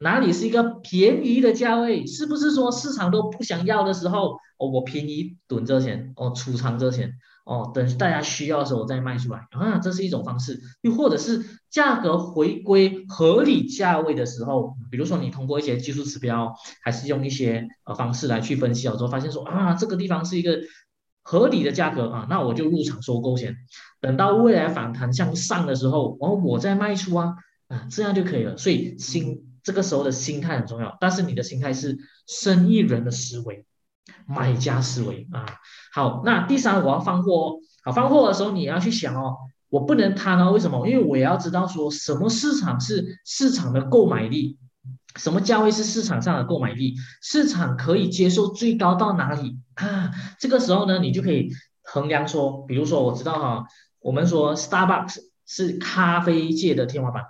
[0.00, 2.04] 哪里是一个便宜的价位？
[2.04, 7.12] 是不是说市场都不想要的时候，哦，我便宜囤这钱，哦，储藏这钱？
[7.46, 10.60] 哦，等大家需要的时候我再卖出来啊，这是一种方式。
[10.82, 20.58] 又或者是价格回归合理价位的时候，比如说你通过一些技术指标，还是用一些呃方式来去分析了之后，发现说啊，这个地方是一个
[21.22, 23.54] 合理的价格啊，那我就入场收购先，
[24.00, 27.36] 等到未来反弹向上的时候，然后我再卖出啊
[27.68, 28.56] 啊，这样就可以了。
[28.56, 33.64] 所以心这个时候的心态很重要，但是你的心态是生意人的思维。
[34.26, 35.46] 买家思维啊，
[35.92, 39.36] 好，那第三我要放货哦，好，放货的时候你要去想哦，
[39.68, 40.86] 我不能贪哦，为什么？
[40.88, 44.58] 因为我也要知道说什么市场是市场的购买力，
[45.16, 50.10] 什么价位是市场上的购买力，市场可以接受最高到哪里啊？
[50.38, 51.50] 这个时候呢，你就可以
[51.82, 53.64] 衡量说，比如说我知道哈，
[54.00, 57.24] 我们说 Starbucks 是咖啡界的天花板，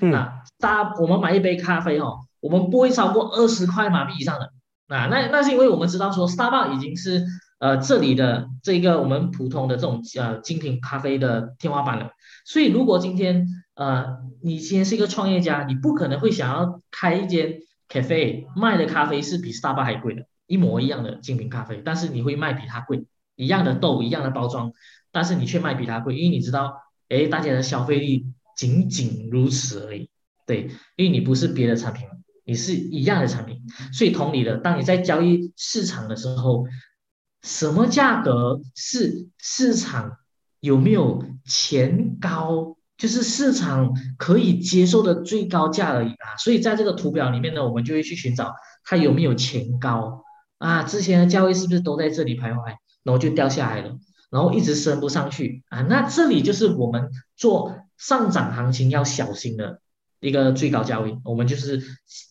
[0.00, 4.52] 那大我们买一杯咖啡哦，我们不会超过二十块马币以上的。
[4.92, 7.24] 啊，那那是因为我们知道说，Starbucks 已经是
[7.58, 12.10] 呃这里的这个我们普通的这种呃精品咖啡的天花板了。
[12.44, 24.72] 所以如果今天呃你今天是一个创业家，你不可能会想要开一间 cafe 卖的咖啡是比 Starbucks 还贵的，一模一样的精品咖啡，但是你会卖比它贵，一样的豆，一样的包装，
[25.10, 26.76] 但是你却卖比它贵，因为你知道，
[27.08, 28.26] 哎，大家的消费力
[28.56, 30.10] 仅仅如此而已，
[30.46, 32.14] 对，因为你不是别的产品了。
[32.44, 33.60] 也是一样的产品，
[33.92, 36.66] 所以同理的，当你在交易市场的时候，
[37.42, 40.16] 什么价格是市场
[40.60, 46.36] 有没有前高，就是市场可以接受的最高价而已啊。
[46.38, 50.24] 所以在这个图表里面呢，我们就会去寻找它有没有前高
[50.58, 50.82] 啊。
[50.82, 52.74] 之前的价位是不是都在这里徘徊，
[53.04, 53.98] 然后就掉下来了，
[54.30, 55.82] 然后一直升不上去啊？
[55.82, 59.81] 那这里就是我们做上涨行情要小心的。
[60.22, 61.82] 一个最高价位，我们就是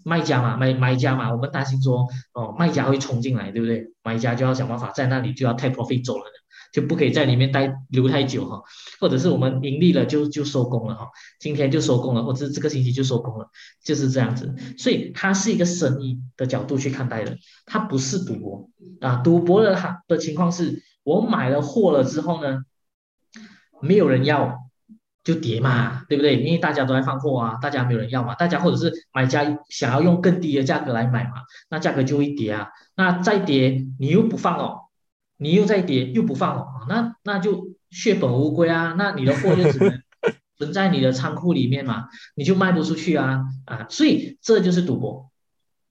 [0.05, 3.91] 卖家嘛，买买家嘛，我们担心说，哦，卖家会冲进来，对不对？
[4.01, 6.23] 买家就要想办法在那里就要 take profit 走了，
[6.71, 8.63] 就不可以在里面待留太久哈，
[9.01, 13.49] 或者是我们盈利了就就收工了哈，今天就收工了，或者这个星期就收工了，
[13.83, 14.55] 就是这样子。
[14.77, 18.69] 所以它是一个生意的角度去看待的，它不是赌博
[19.01, 19.17] 啊。
[19.17, 22.63] 赌博的哈的情况是，我买了货了之后呢，
[23.81, 24.60] 没有人要。
[25.23, 26.41] 就跌嘛，对不对？
[26.41, 32.69] 因为大家都在放货啊，大家没有人要嘛，大家或者是买家想要用更低的价格来买嘛，那价格就会跌啊。
[32.95, 34.79] 那再跌，你又不放哦，
[35.37, 38.95] 你又再跌又不放哦，那那就血本无归啊。
[38.97, 40.01] 那你的货就只能
[40.57, 43.85] 存在你的仓库里面嘛，你就卖不出去啊啊。
[43.89, 45.29] 所以这就是赌博。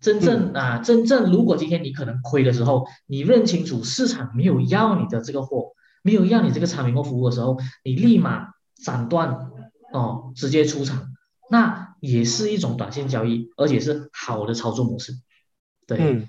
[0.00, 8.48] 真正啊，真正如果今天你可能亏的时候，你认清楚市场没有要你的这个货，没有要你这个产品或服务的时候，你立马。
[8.84, 9.50] 斩断
[9.92, 11.08] 哦，直接出场，
[11.50, 15.12] 那也是一种短线交易，而且是好的操作模式，
[15.86, 16.28] 对。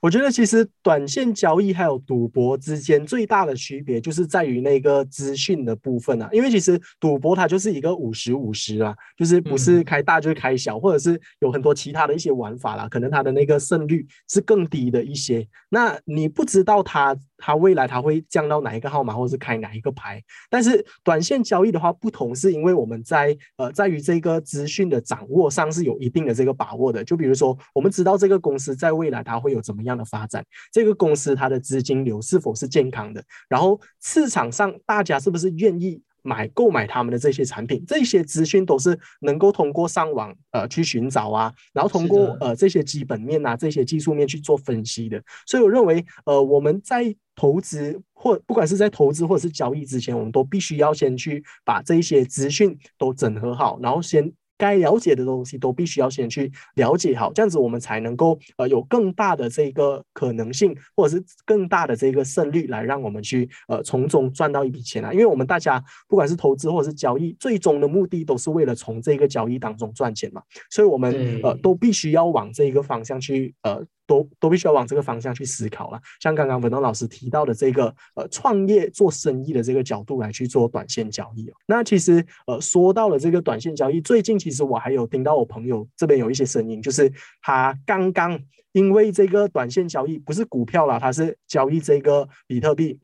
[0.00, 6.28] 我觉得其实短线交易还有赌博之间最大的区别，就是在于那个资讯的部分啊。
[6.32, 15.46] 因为其实赌博它就是一个五十五十啊，就是不是开大就是开小，或者是有很多其他的一些玩法啦，可能它的那个胜率是更低的一些。
[15.68, 20.20] 那你不知道它它未来它会降到哪一个号码，或者是开哪一个牌。
[20.50, 27.04] 但是短线交易的话不同，是因为我们在呃在于这个资讯的掌握上是有一定的这个把握的。
[27.04, 29.51] 就比如说我们知道这个公司在未来它会。
[29.52, 30.44] 有怎么样的发展？
[30.72, 33.22] 这个公司它的资金流是否是健康的？
[33.48, 36.02] 然后市场上大家是不是愿意？
[36.24, 45.20] 买购买他们的这些产品，这些资讯都是能够通过上网呃去寻找啊，然后通过呃这些基本面啊这些技术面去做分析的。
[45.48, 54.32] 所以我认为呃我们在投资或不管是在投资或者是交易之前，我们都必须要先去把这一些资讯都整合好，然后先。
[54.62, 65.12] 该了解的东西都必须要先去了解好，这样子我们才能够呃有更大的这个可能性，或者是更大的这个胜率，来让我们去呃从中赚到一笔钱啊！
[65.12, 73.84] 因为我们大家不管是投资或者是交易，最终的目的都是为了从这个交易当中赚钱嘛，所以我们呃都必须要往这一个方向去呃。
[74.12, 76.00] 都都必须要往这个方向去思考了。
[76.20, 81.54] 像刚刚文东老师提到的这个呃创业做生意的这个角度来去做短线交易哦。
[81.66, 88.38] 那其实呃说到了这个短线交易，最近其实我还有听到我朋友这边有一些声音，就是他刚刚
[88.72, 92.98] 因为这个短线交易不是股票啦，他是交易这个比特币，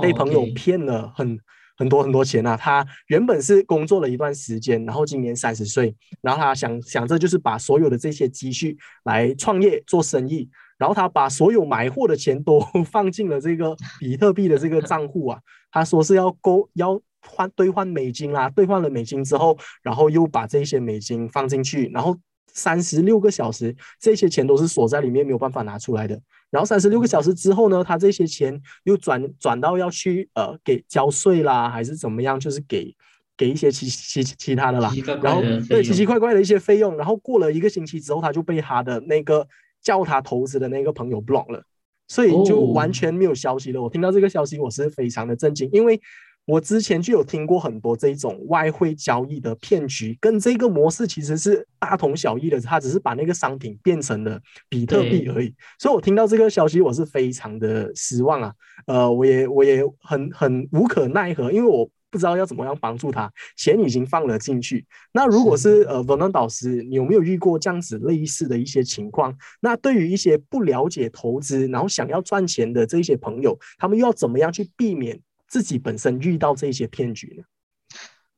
[0.00, 1.38] 被朋友骗了很。
[1.80, 2.56] 很多很多钱啊。
[2.56, 15.40] 他原本是工作了一段时间，然后今年三十岁，然后他想想着就是把所有的这些积蓄来创业做生意，然后他把所有买货的钱都放进了这个比特币的这个账户啊。
[15.72, 22.16] 他说是要购要换兑换美金啦，兑换了美金之后，然后又把这些美金放进去，然后。
[22.52, 26.20] 三十六个小时，这些钱都是锁在里面，没有办法拿出来的。
[26.50, 32.94] 然后三十六个小时之后呢，他这些钱又转转到要去呃给交税啦，还是怎么样，就是给
[33.36, 34.92] 给一些其其其他的啦。
[35.22, 36.96] 然后对奇奇怪怪的一些费用。
[36.96, 39.46] 然后过了一个星期之后，他就被他的那个
[39.80, 41.62] 叫他投资的那个朋友 block 了，
[42.08, 43.80] 所以就完全没有消息了。
[43.80, 46.00] 我听到这个消息，我是非常的震惊，因为。
[46.46, 55.54] 我之前就有听过很多这种外汇交易的骗局，跟这个模式其实是大同小异的，他只是把那个商品变成了比特币而已。
[55.78, 58.52] 所以我听到这个消息，我是非常的失望啊！
[58.86, 64.84] 呃，我也我也很很无可奈何，因为我不知道要怎么样帮助他，钱已经放了进去。
[65.12, 69.32] 那如果是呃文文导师，你有没有遇过这样子类似的一些情况？
[69.60, 75.20] 那对于一些不了解投资，然后想要赚钱的这些朋友，他们又要怎么样去避免？
[75.50, 77.44] 自己本身遇到这些骗局呢？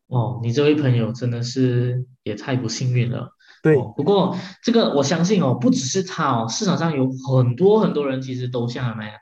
[0.09, 3.31] 哦，你这位朋友真的是也太不幸运了。
[3.63, 9.15] 对，不过这个我相信哦，不只是他哦，市场上有很多很多人其实都像他那样，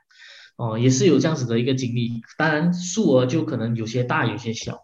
[0.57, 2.21] 哦，也是有这样子的一个经历。
[2.37, 4.75] 当然，数额就可能有些大，有些小。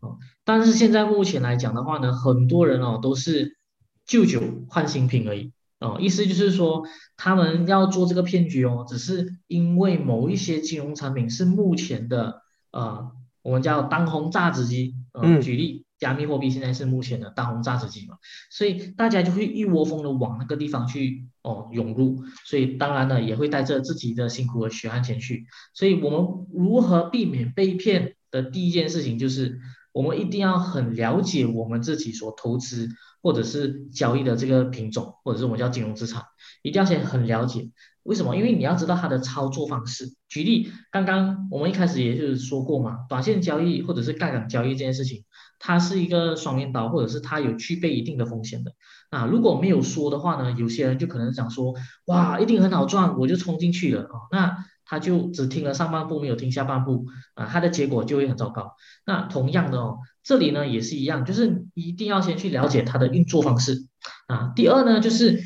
[0.00, 3.58] 哦，但是现在目前来讲的话呢，很多人哦都是
[4.06, 5.52] 旧酒换新品而已。
[5.80, 6.84] 哦，意思就是说，
[7.16, 12.43] 他们要做这个骗局哦，只是因为某一些金融产品是目前的。
[12.74, 18.16] 呃，我们叫当红榨汁机，呃，举例，加密货币现在是目前的当红榨汁机嘛，
[18.50, 29.60] 所以大家就会一窝蜂的往那个地方去哦涌入，所以当然呢也会带着自己的辛苦和血汗钱去，所以我们如何避免被骗的第一件事情就是，
[29.92, 32.88] 我们一定要很了解我们自己所投资
[33.24, 36.22] 或者是交易的这个品种，或者是我们叫金融资产，
[36.62, 37.70] 一定要先很了解。
[38.02, 38.36] 为什么？
[38.36, 40.12] 因为你要知道它的操作方式。
[40.28, 45.24] 举例，刚刚我们一开始也就是说过嘛，短线交易或者是杠杆交易这件事情，
[45.58, 48.72] 它是一个双面刀，或者是它有具备一定的风险的。
[49.08, 54.28] 啊，如果没有说的话呢，有些人就可能想说，哇，一定很好赚，我就冲进去了啊。
[54.30, 58.72] 那他就只听了上半部，没有听下半部啊，他的结果就会很糟糕。
[59.06, 63.86] 那同样的哦，这里呢也是一样，就是一定要先去了解它的运作方式
[64.26, 64.52] 啊。
[64.54, 65.40] 第二呢，就是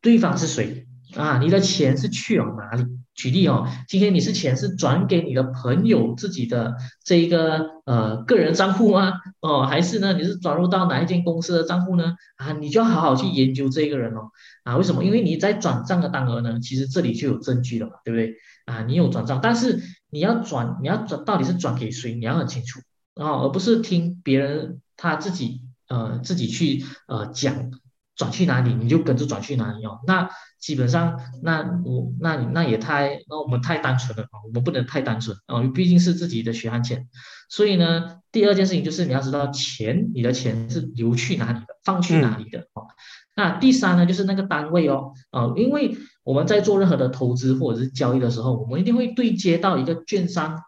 [0.00, 0.86] 对方是谁。
[1.14, 2.86] 啊，你的钱是去往哪里？
[3.14, 9.12] 举例哦，今天你是钱是转给你的朋友自己的这一个呃个人账户吗？
[9.40, 12.14] 哦，还是呢你是转入到哪一间公司的账户呢？
[12.36, 14.30] 啊，你就要好好去研究这个人哦。
[14.64, 15.04] 啊，为什么？
[15.04, 18.34] 因为你在转账的当额呢，其实这里就有证据了嘛，对不对？
[18.66, 22.14] 啊，你有转账，但是你要转，你要转到底是转给谁？
[22.14, 22.80] 你要很清楚
[23.14, 27.70] 啊，而不是听别人他自己呃自己去呃讲。
[28.14, 29.98] 转去哪里你就跟着转去哪里哦。
[30.06, 30.28] 那
[30.60, 37.08] 基本上，那我那那也太那我们太单纯了啊，我们不能太单纯啊，毕竟是自己的血汗钱。
[37.48, 42.86] 所以呢，第二件事情就是你要知道钱，你的钱是流去哪里的，放去哪里的哦。
[43.34, 50.62] 那第三呢，就是那个单位哦，啊，因为我们在做任何的投资或者是交易的时候，我们一定会对接到一个券商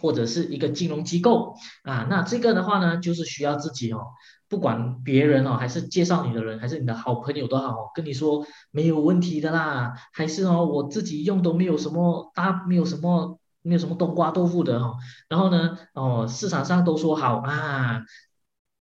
[0.00, 2.06] 或者是一个金融机构啊。
[2.08, 4.00] 那这个的话呢，就是需要自己哦。
[4.48, 14.94] 不管别人哦，还是介绍你的人，还是你的好朋友都好，跟你说没有问题的啦，还是哦我自己用都没有什么大，没有什么没有什么冬瓜豆腐的哦。
[15.28, 18.00] 然后呢，哦市场上都说好啊，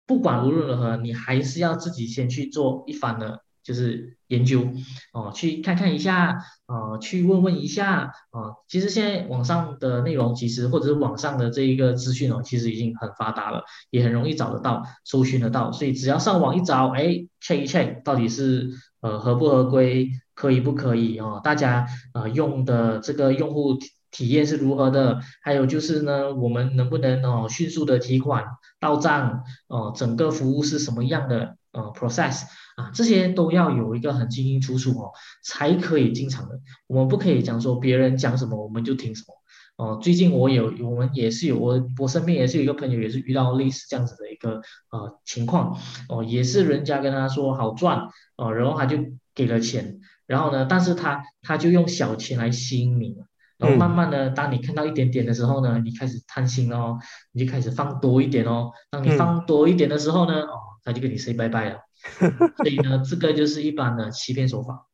[0.07, 3.43] 不管无论如何，你还是要自己先去做一番的。
[3.69, 4.67] 就是研究
[5.13, 18.71] 哦，去看看一下，呃，去问问一下，啊，其实现在网上的内容，其实或者是网上的这一个资讯哦，其实已经很发达了，也很容易找得到，搜寻得到，所以只要上网一找，哎，check 一 check，到底是
[19.03, 21.43] 呃合不合规，可以不可以哦？
[21.45, 25.21] 大家呃用的这个用户体体验是如何的？
[25.43, 28.47] 还有就是呢，我们能不能哦迅速的提款
[28.81, 29.45] 到账？
[29.67, 31.58] 哦，整个服务是什么样的？
[31.79, 32.43] 呃，process
[32.77, 35.13] 啊，这些都要有一个很清清楚楚哦，
[35.45, 36.59] 才可以进场的。
[36.89, 39.35] 我们不可以讲说别人讲什么我们就听什么。
[39.77, 44.61] 哦，最近我有，我们也是有，我我身边也是有一个朋友，也是遇到类似这样子的一个
[44.91, 45.79] 呃情况。
[46.09, 48.97] 哦，也是人家跟他说好赚，哦，然后他就
[49.37, 53.15] 给了钱，然后呢，但是他他就用小钱来吸引你，
[53.57, 56.99] 然后慢慢的，当你看到一点点的时候呢，你开始贪心哦，
[57.31, 58.73] 你就开始放多一点哦。
[58.91, 60.68] 当你放多一点的时候呢，哦。
[60.85, 61.81] 他就跟你 say 拜拜了，
[62.59, 64.88] 所以呢，这个就是一般的欺骗手法。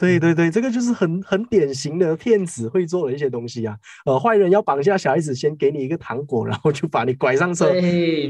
[0.00, 3.76] 对对对，这个就是很很典型的骗子会做的一些东西啊。
[4.06, 7.70] 呃，坏人要绑架小孩子，先给你一个糖果，然后就把你拐上车，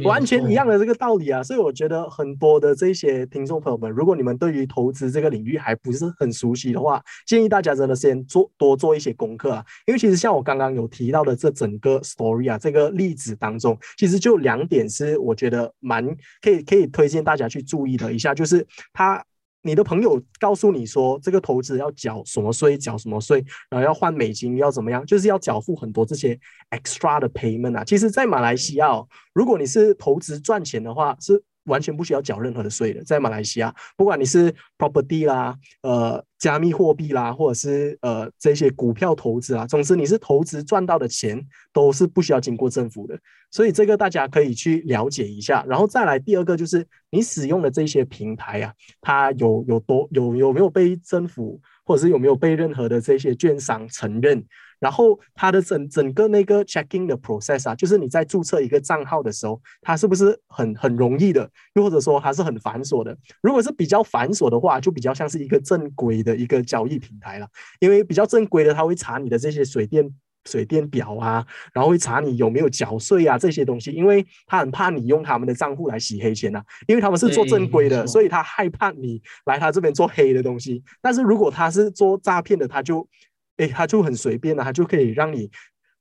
[0.03, 1.45] 完全一样的这个道理啊。
[1.45, 9.64] 所以我觉得很多的这些听众朋友们，如果你们对于投资这个领域还不是很熟悉的话，建议大家真的先做多做一些功课啊。
[9.87, 16.05] 因为其实像我刚刚有提到的这整个 story 啊，这个例子当中，其实就两点是我觉得蛮
[16.43, 19.25] 可以可以推荐大家去注意的一下，就是他。
[19.63, 26.39] 你的朋友告诉你说，这个投资要缴什么税，缴什么税，然后要换美金，要怎么样，就是要缴付很多这些
[26.71, 27.85] extra 的 payment 啊。
[27.85, 28.89] 其实，在马来西亚，
[29.35, 31.43] 如果你是投资赚钱的话，是。
[31.71, 41.41] 完全不需要缴任何的税的，在马来西亚，不管你是 property 啦，呃，加密货币啦，或者是呃这些股票投资啊，总之你是投资赚到的钱，
[41.73, 43.18] 都是不需要经过政府的，
[43.51, 45.64] 所以这个大家可以去了解一下。
[45.68, 54.45] 然后再来第二个就是你使用的这些平台啊，它有有多有有没有被政府或者是有没有被任何的这些券商承认？
[54.81, 61.49] 然后它的整整个那个 checking 的 process 啊，就是你在注册一个账号的时候，它是不是很很容易的？
[61.74, 63.16] 又或者说它是很繁琐的？
[63.43, 67.47] 如果是比较繁琐的话，就比较像是一个正规的一个交易平台了。
[67.78, 70.11] 因为比较正规的，他会查你的这些水电
[70.47, 76.62] 水电表啊，然后会查你有没有缴税啊这些东西，因为他很怕你用他们的账户来洗黑钱呐。
[76.87, 80.83] 因为他们是做正规的，所以他害怕你来他这边做黑的东西。
[81.03, 83.07] 但是如果他是做诈骗的，他就
[83.61, 85.51] 哎，他就很随便了，他就可以让你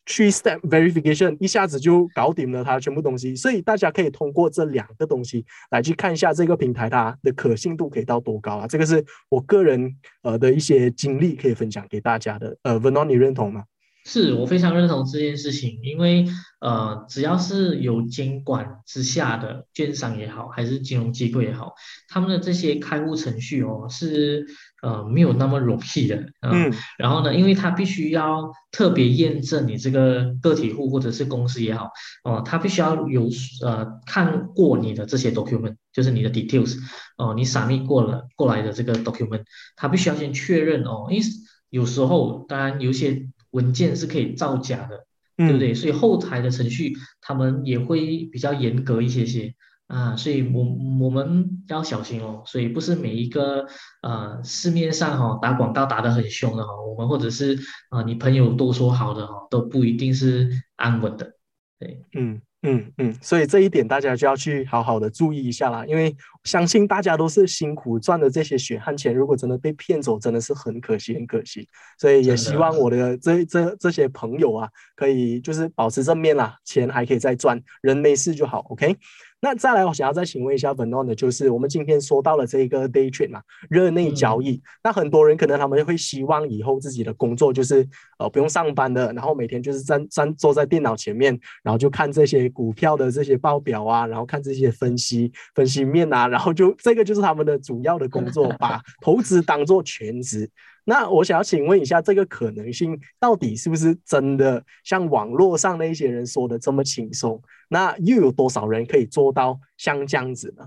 [0.06, 3.36] 去 step verification，一下子就搞定了他全部东西。
[3.36, 8.68] 所以大家可以通过这两个东西来去看一下这个平台它的可信度可以到多高啊？
[8.68, 12.58] 这个是我个人呃的一些经历可以分享给大家的。
[12.64, 13.66] 呃，Venon，你认同吗？
[14.06, 16.26] 是我非常认同这件事情，因为
[16.62, 21.74] 呃，只要是有监管之下的券商也好，还是金融机构也好，
[22.08, 24.48] 他们的这些开户程序哦，是
[24.82, 26.16] 呃没有那么容易的。
[26.42, 26.72] 嗯。
[26.98, 31.90] 然后呢，因为他必须要特别验证你这个个体户或者是公司也好，
[32.24, 33.30] 哦，他必须要有
[33.64, 36.78] 呃看过你的这些 document，就是你的 details，
[37.18, 39.44] 哦，你 submit 过了过来的这个 document，
[39.76, 41.24] 他必须要先确认哦，因为
[41.70, 43.28] 有时候当然有些。
[43.52, 45.74] 文件是可以造假的，对不对？
[45.74, 49.56] 所以后台的程序他们也会比较严格一些些
[49.90, 50.64] 啊，所以我
[51.06, 52.42] 我们要小心哦。
[52.46, 53.68] 所以不是每一个
[54.02, 57.60] 呃市面上哈打广告打得很凶的哈，我们或者是
[57.90, 61.34] 啊你朋友都说好的哈，都不一定是安稳的，
[61.78, 62.42] 对，嗯。
[62.62, 66.14] 嗯嗯，所以这一点大家就要去好好的注意一下啦，因为
[66.44, 71.66] 相信大家都是辛苦赚的这些血汗钱，如果真的被骗走，真的是很可惜，很可惜。
[71.98, 78.94] 所以也希望我的这这这些朋友啊，可以就是保持正面啦，钱还可以再赚，人没事就好，OK。
[79.42, 84.62] 那再来，我想要再请问一下 v e n o n 的，就是我们今天说到了这个 day trade 嘛，热内交易。
[84.84, 87.88] 那很多人可能他们会希望以后自己的工作就是
[88.18, 100.50] 呃不用上班的，然后每天就是站站坐在电脑前面，然后就看这些股票的这些报表啊，然后看这些分析分析面啊，然后就这个就是他们的主要的工作，把 投资当做全职。
[100.84, 107.40] 那我想要请问一下，这个可能性到底是不是真的像网络上那些人说的这么轻松？
[107.70, 110.66] 那又有多少人可以做到像这样子呢？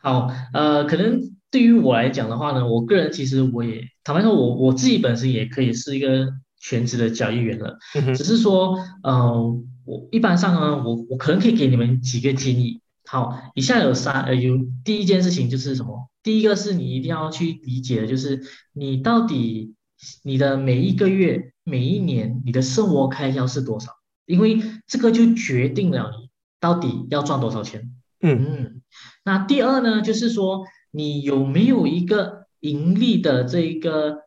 [0.00, 6.28] 好，呃，可能对于我来讲的话呢，我个人其实我也坦白说，我我自己本身也可以是一个
[6.60, 7.78] 全职的交易员了，
[8.14, 12.80] 只是说，呃，我一般上呢，我我可能可以给你们几个建议。
[13.06, 16.10] 好，以下有三，呃，有第一件事情就是什么？
[16.22, 18.42] 第一个是你一定要去理解的，就是
[18.74, 19.74] 你到底
[20.22, 23.92] 你的每一个月、每一年你的生活开销是多少，
[24.28, 26.28] 因为这个就决定了你
[26.60, 27.90] 到底要赚多少钱。
[28.20, 28.82] 嗯嗯。
[29.24, 34.18] 那第二呢，就是说你有没有一个盈利的这一个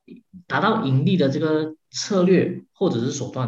[0.47, 3.47] 达到盈利的这个策略或者是手段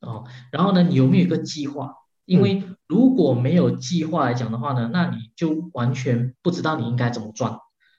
[0.00, 0.24] 哦？
[0.50, 1.94] 然后呢，你有没有一个计划？
[2.24, 7.58] 因为如果没有计划来讲的话呢，那你就完全不知道你应该怎么赚。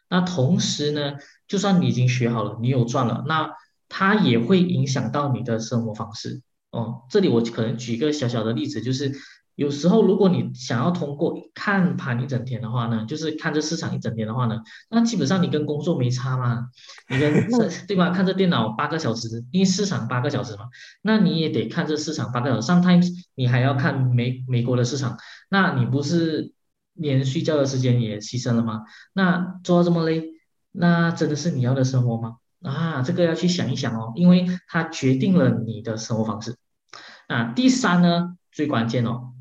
[0.09, 1.13] 那同时呢，
[1.47, 3.53] 就算你已经学好了，你有赚了，那
[3.87, 6.41] 它也会影响到你的生活方式。
[6.75, 9.13] 哦，这里我可能举一个小小的例子，就是。
[9.57, 14.59] 有时候，如果你想要通过看盘一整天的话呢，就是看这市场一整天的话呢，
[14.89, 16.67] 那基本上你跟工作没差嘛，
[17.07, 17.31] 你跟
[17.87, 18.09] 对吧？
[18.09, 20.65] 看这电脑八个小时，因为市场八个小时嘛，
[21.01, 22.69] 那你也得看这市场八个小时。
[22.69, 25.17] Sometimes 你还要看美美国的市场，
[25.47, 26.51] 那你不是
[26.93, 28.81] 连睡觉的时间也牺牲了吗？
[29.13, 30.31] 那做到这么累，
[30.73, 32.35] 那真的是你要的生活吗？
[32.61, 36.57] 啊，这个要去想一想哦，因为它决定了你的生活方式。
[37.27, 39.31] 那第三呢，最关键哦。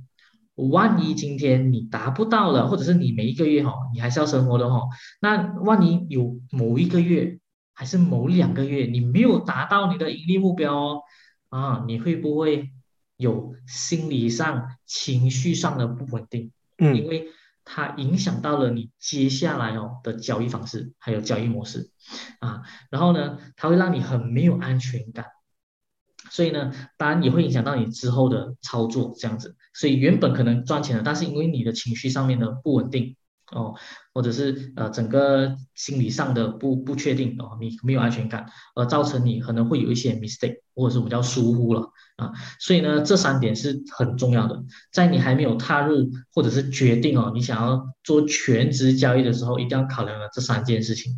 [0.57, 4.82] 万一今天你达不到了，或者是你每一个月哈，你还是要生活的哈，
[5.20, 7.41] 那万一有某一个月
[7.72, 11.03] 还是某两个月你没有达到你的盈利目标哦，
[11.49, 12.70] 啊，你会不会
[13.16, 16.53] 有心理上、情绪上的不稳定？
[16.78, 17.26] 嗯，因为
[17.64, 21.91] 它影响到了你接下来哦的交易方式，还有交易模式
[22.39, 25.26] 啊，然后呢，它会让你很没有安全感，
[26.31, 33.16] 所以呢，当然也会影响到你之后的操作这样子，所以原本可能赚钱的，但是因为你的情绪上面的不稳定。
[33.53, 33.75] 哦，
[34.14, 51.12] 或者是呃整个心理上的不不确定哦，你没有安全感，而造成你可能会有一些 mistake，或者是我们叫疏忽了啊，所以呢，这三点是很重要的，在你还没有踏入或者是决定哦，你想要做全职交易的时候，一定要考量了这三件事情。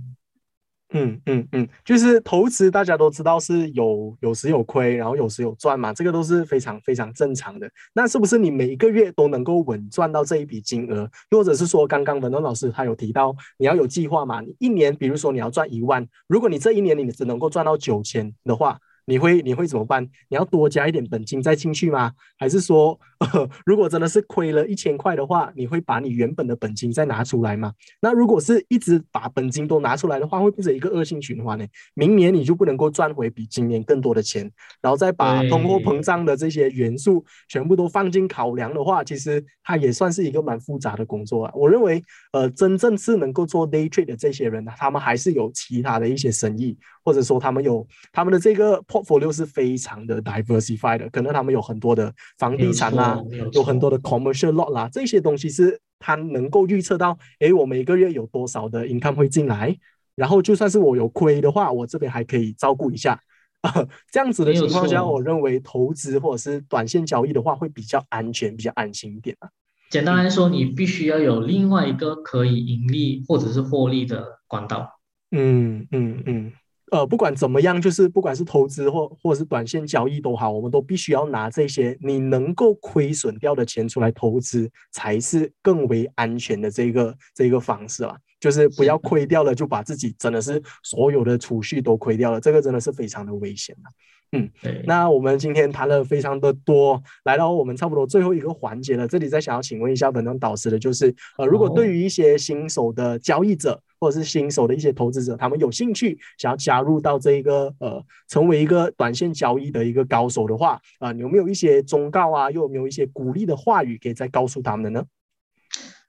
[0.91, 7.69] 嗯嗯嗯，就是投资，大家都知道是有有时有亏，然后有时有赚嘛，这个都是非常非常正常的。
[7.93, 11.11] 那是不是你每一个月都能够稳赚到这一笔金额？
[11.31, 14.41] 或者是说，刚刚文东老师他有提到，你要有计划嘛？
[14.41, 18.79] 你一年，比如说你要赚一万，如果你这一年你只能够赚到九千的话。
[19.09, 20.03] 你会你会怎么办？
[20.29, 22.11] 你要多加一点本金再进去吗？
[22.37, 22.99] 还是说，
[23.65, 27.73] 如果真的是亏了一千块的话，你会把你原本的本金再拿出来吗？
[28.01, 31.67] 那如果是一直把本金都拿出来的话，会变成一个恶性循环呢？
[31.95, 34.51] 明年你就不能够赚回比今年更多的钱，
[34.81, 41.53] 然后再把通货膨胀的这些元素全部都放进考量的话，其实它也算是一个蛮复杂的工作啊。
[41.55, 42.03] 我认为，
[42.33, 46.77] 呃，真正是能够做 day trade 的这些人呢，他们还是有其他的一些生意。
[47.07, 59.77] 或者说他们有他们的这个 portfolio 是非常的 diversified 的，可能他们有很多的房地产啦，有很多的 commercial lot 啦，这些东西是他能够预测到，诶，我每个月有多少的 income 会进来，
[60.15, 63.21] 然后就算是我有亏的话，我这边还可以照顾一下，
[64.11, 69.49] 这样子的情况下，我认为投资或者是短线交易的话会比较安全，比较安心一点啊。
[69.89, 74.91] 简单来说，你必须要有另外一个可以盈利或者是获利的管道。
[75.31, 76.53] 嗯嗯嗯。
[76.93, 88.17] 呃，不管怎么样，就是不管是投资或或者是短线交易都好，我们都必须要拿这些你能够亏损掉的钱出来投资，才是更为安全的这个这个方式啦。
[88.39, 94.39] 就是不要亏掉了，就把自己真的是所有的储蓄都亏掉了，这个真的是非常的危险的。
[94.39, 94.85] 嗯，对。
[94.87, 99.09] 那我们今天谈了非常的多，来到我们差不多最后一个环节了。
[99.09, 115.07] 这里再想要请问一下本堂导师的，就是呃，如果对于一些新手的交易者或者是新手的一些投资者，他们有兴趣想要加入到这一个呃，成为一个短线交易的一个高手的话，啊，有没有一些忠告啊，又有没有一些鼓励的话语可以再告诉他们的呢？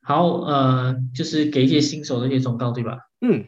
[0.02, 3.00] 好，呃，就是给一些新手的一些忠告，对吧？
[3.22, 3.46] 嗯。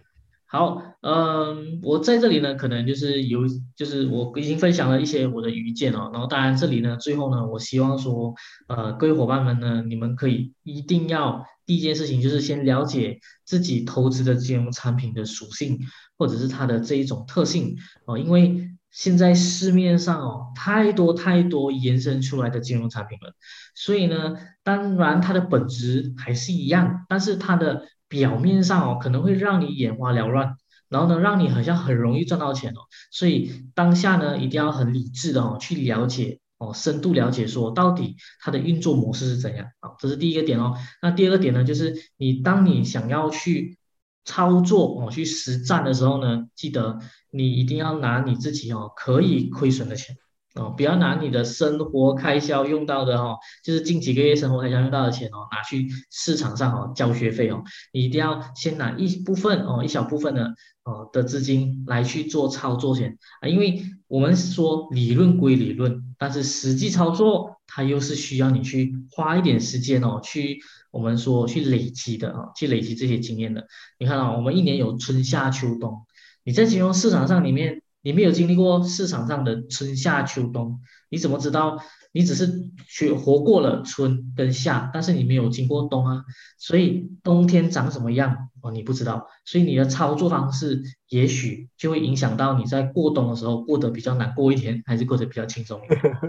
[0.52, 3.42] 好，嗯，我在这里呢，可能就是有，
[3.76, 8.34] 就是我已经分享了一些我的愚见哦，然后当然这里呢，最后呢，我希望说，
[8.68, 15.78] 呃，各位伙伴们呢，你们可以一定要第一件事情就是先了解自己投资的金融产品的属性，
[16.18, 23.36] 或者是它的这一种特性哦，因为现在市面上哦，太多太多延伸出来的金融产品了，
[23.76, 30.56] 所以呢，当然它的本质还是一样，但是它的表面上哦，可能会让你眼花缭乱，
[30.90, 32.80] 然后呢，让你好像很容易赚到钱哦。
[33.12, 39.92] 所以当下呢，一定要很理智的哦，去了解哦，深度了解说到底它的运作模式是怎样啊。
[39.98, 40.76] 这是第一个点哦。
[41.02, 43.80] 那第二个点呢，就是你当你想要去
[44.26, 47.00] 操作哦，去实战的时候呢，记得
[47.32, 50.16] 你一定要拿你自己哦可以亏损的钱。
[50.60, 60.54] 哦，不要拿你的生活开销用到的哈，就是近几个月生活开销用到的钱哦，拿去市场上哦交学费哦，你一定要先拿一部分哦，一小部分的
[60.84, 70.60] 哦的资金来去做操作先啊，因为我们说理论归理论，但是实际操作它又是需要你去花一点时间哦，去
[70.92, 73.66] 我们说去累积的啊，去累积这些经验的。
[73.98, 76.06] 你看啊，我们一年有春夏秋冬，
[76.44, 77.82] 你在金融市场上里面。
[78.02, 80.80] 你没有经历过市场上的春夏秋冬，
[81.10, 81.80] 你怎么知道？
[82.12, 86.24] 你只是去活过了春跟夏，但是你没有经过冬啊，
[86.58, 95.80] 所以冬天长什么样哦，你不知道，所以你的操作方式也许就会影响到你在过冬的时候过得比较难过一天，还是过得比较轻松。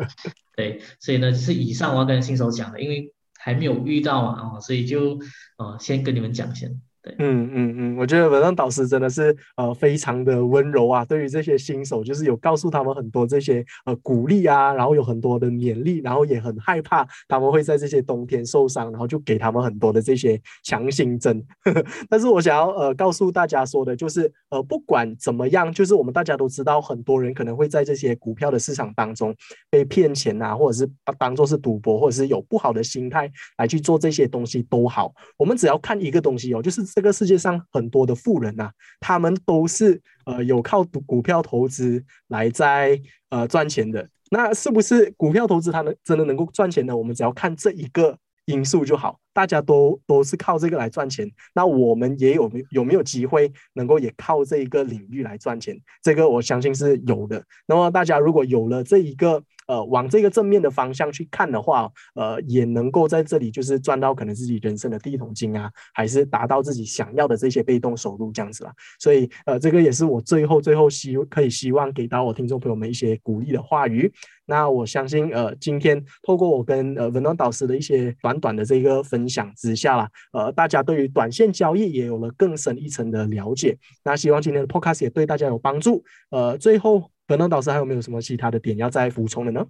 [0.55, 5.19] 对，所以呢，是以上我要跟新手讲的，因为还没有遇到啊，所以就
[5.57, 6.83] 呃先跟你们讲先。
[7.17, 21.43] 嗯嗯嗯，我觉得文章导师真的是呃非常的温柔啊，对于这些新手，就是有告诉他们很多这些呃鼓励啊，然后有很多的勉励，然后也很害怕他们会在这些冬天受伤，然后就给他们很多的这些强心针。
[22.11, 29.35] 但是我想要呃告诉大家说的就是呃不管怎么样，就是我们大家都知道，很多人可能会在这些股票的市场当中
[29.71, 30.87] 被骗钱啊，或者是
[31.19, 36.90] 当做是赌博，或者是有不好的心态来去做这些东西都好，我们只要看一个东西哦，就是。
[36.95, 38.71] 这个世界上很多的富人呐，
[39.01, 44.09] 他们都是呃有靠股票投资来在呃赚钱的。
[44.31, 46.97] 那是不是股票投资它能真的能够赚钱呢？
[46.97, 49.19] 我们只要看这一个因素就好。
[49.33, 55.81] 大家都都是靠这个来赚钱，那我们也有没有没有机会能够也靠这一个领域来赚钱？
[56.03, 57.43] 这个我相信是有的。
[57.67, 68.73] 那么大家如果有了这一个呃往这个正面的方向去看的话，呃，也能够在这里就是赚到可能自己人生的第一桶金啊，还是达到自己想要的这些被动收入这样子啦。
[68.99, 74.13] 所以呃，这个也是我最后最后希可以希望给到我听众朋友们一些鼓励的话语。
[74.47, 79.20] 那我相信呃，今天透过我跟呃文东导师的一些短短的这个分。
[79.21, 83.77] 分享之下啦，呃，大家对于短线交易也有了更深一层的了解。
[84.03, 86.03] 那希望今天的 podcast 也对大家有帮助。
[86.31, 89.67] 呃，最后，本能导师还有没有什么其他的点要再补充的呢？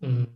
[0.00, 0.26] 嗯，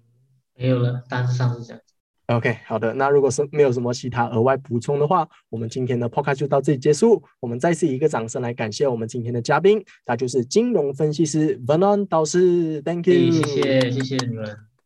[0.55, 1.81] 没有了，大致上是这样。
[2.27, 2.93] OK，好的。
[2.93, 7.23] 那如果是没有什么其他额外补充的话，我们今天的 podcast 就到这里结束。
[7.41, 12.83] 我们再次一个掌声来感谢我们今天的嘉宾，他就是金融分析师 Vernon 导师。
[12.83, 14.72] Thank you，谢谢，谢谢你们。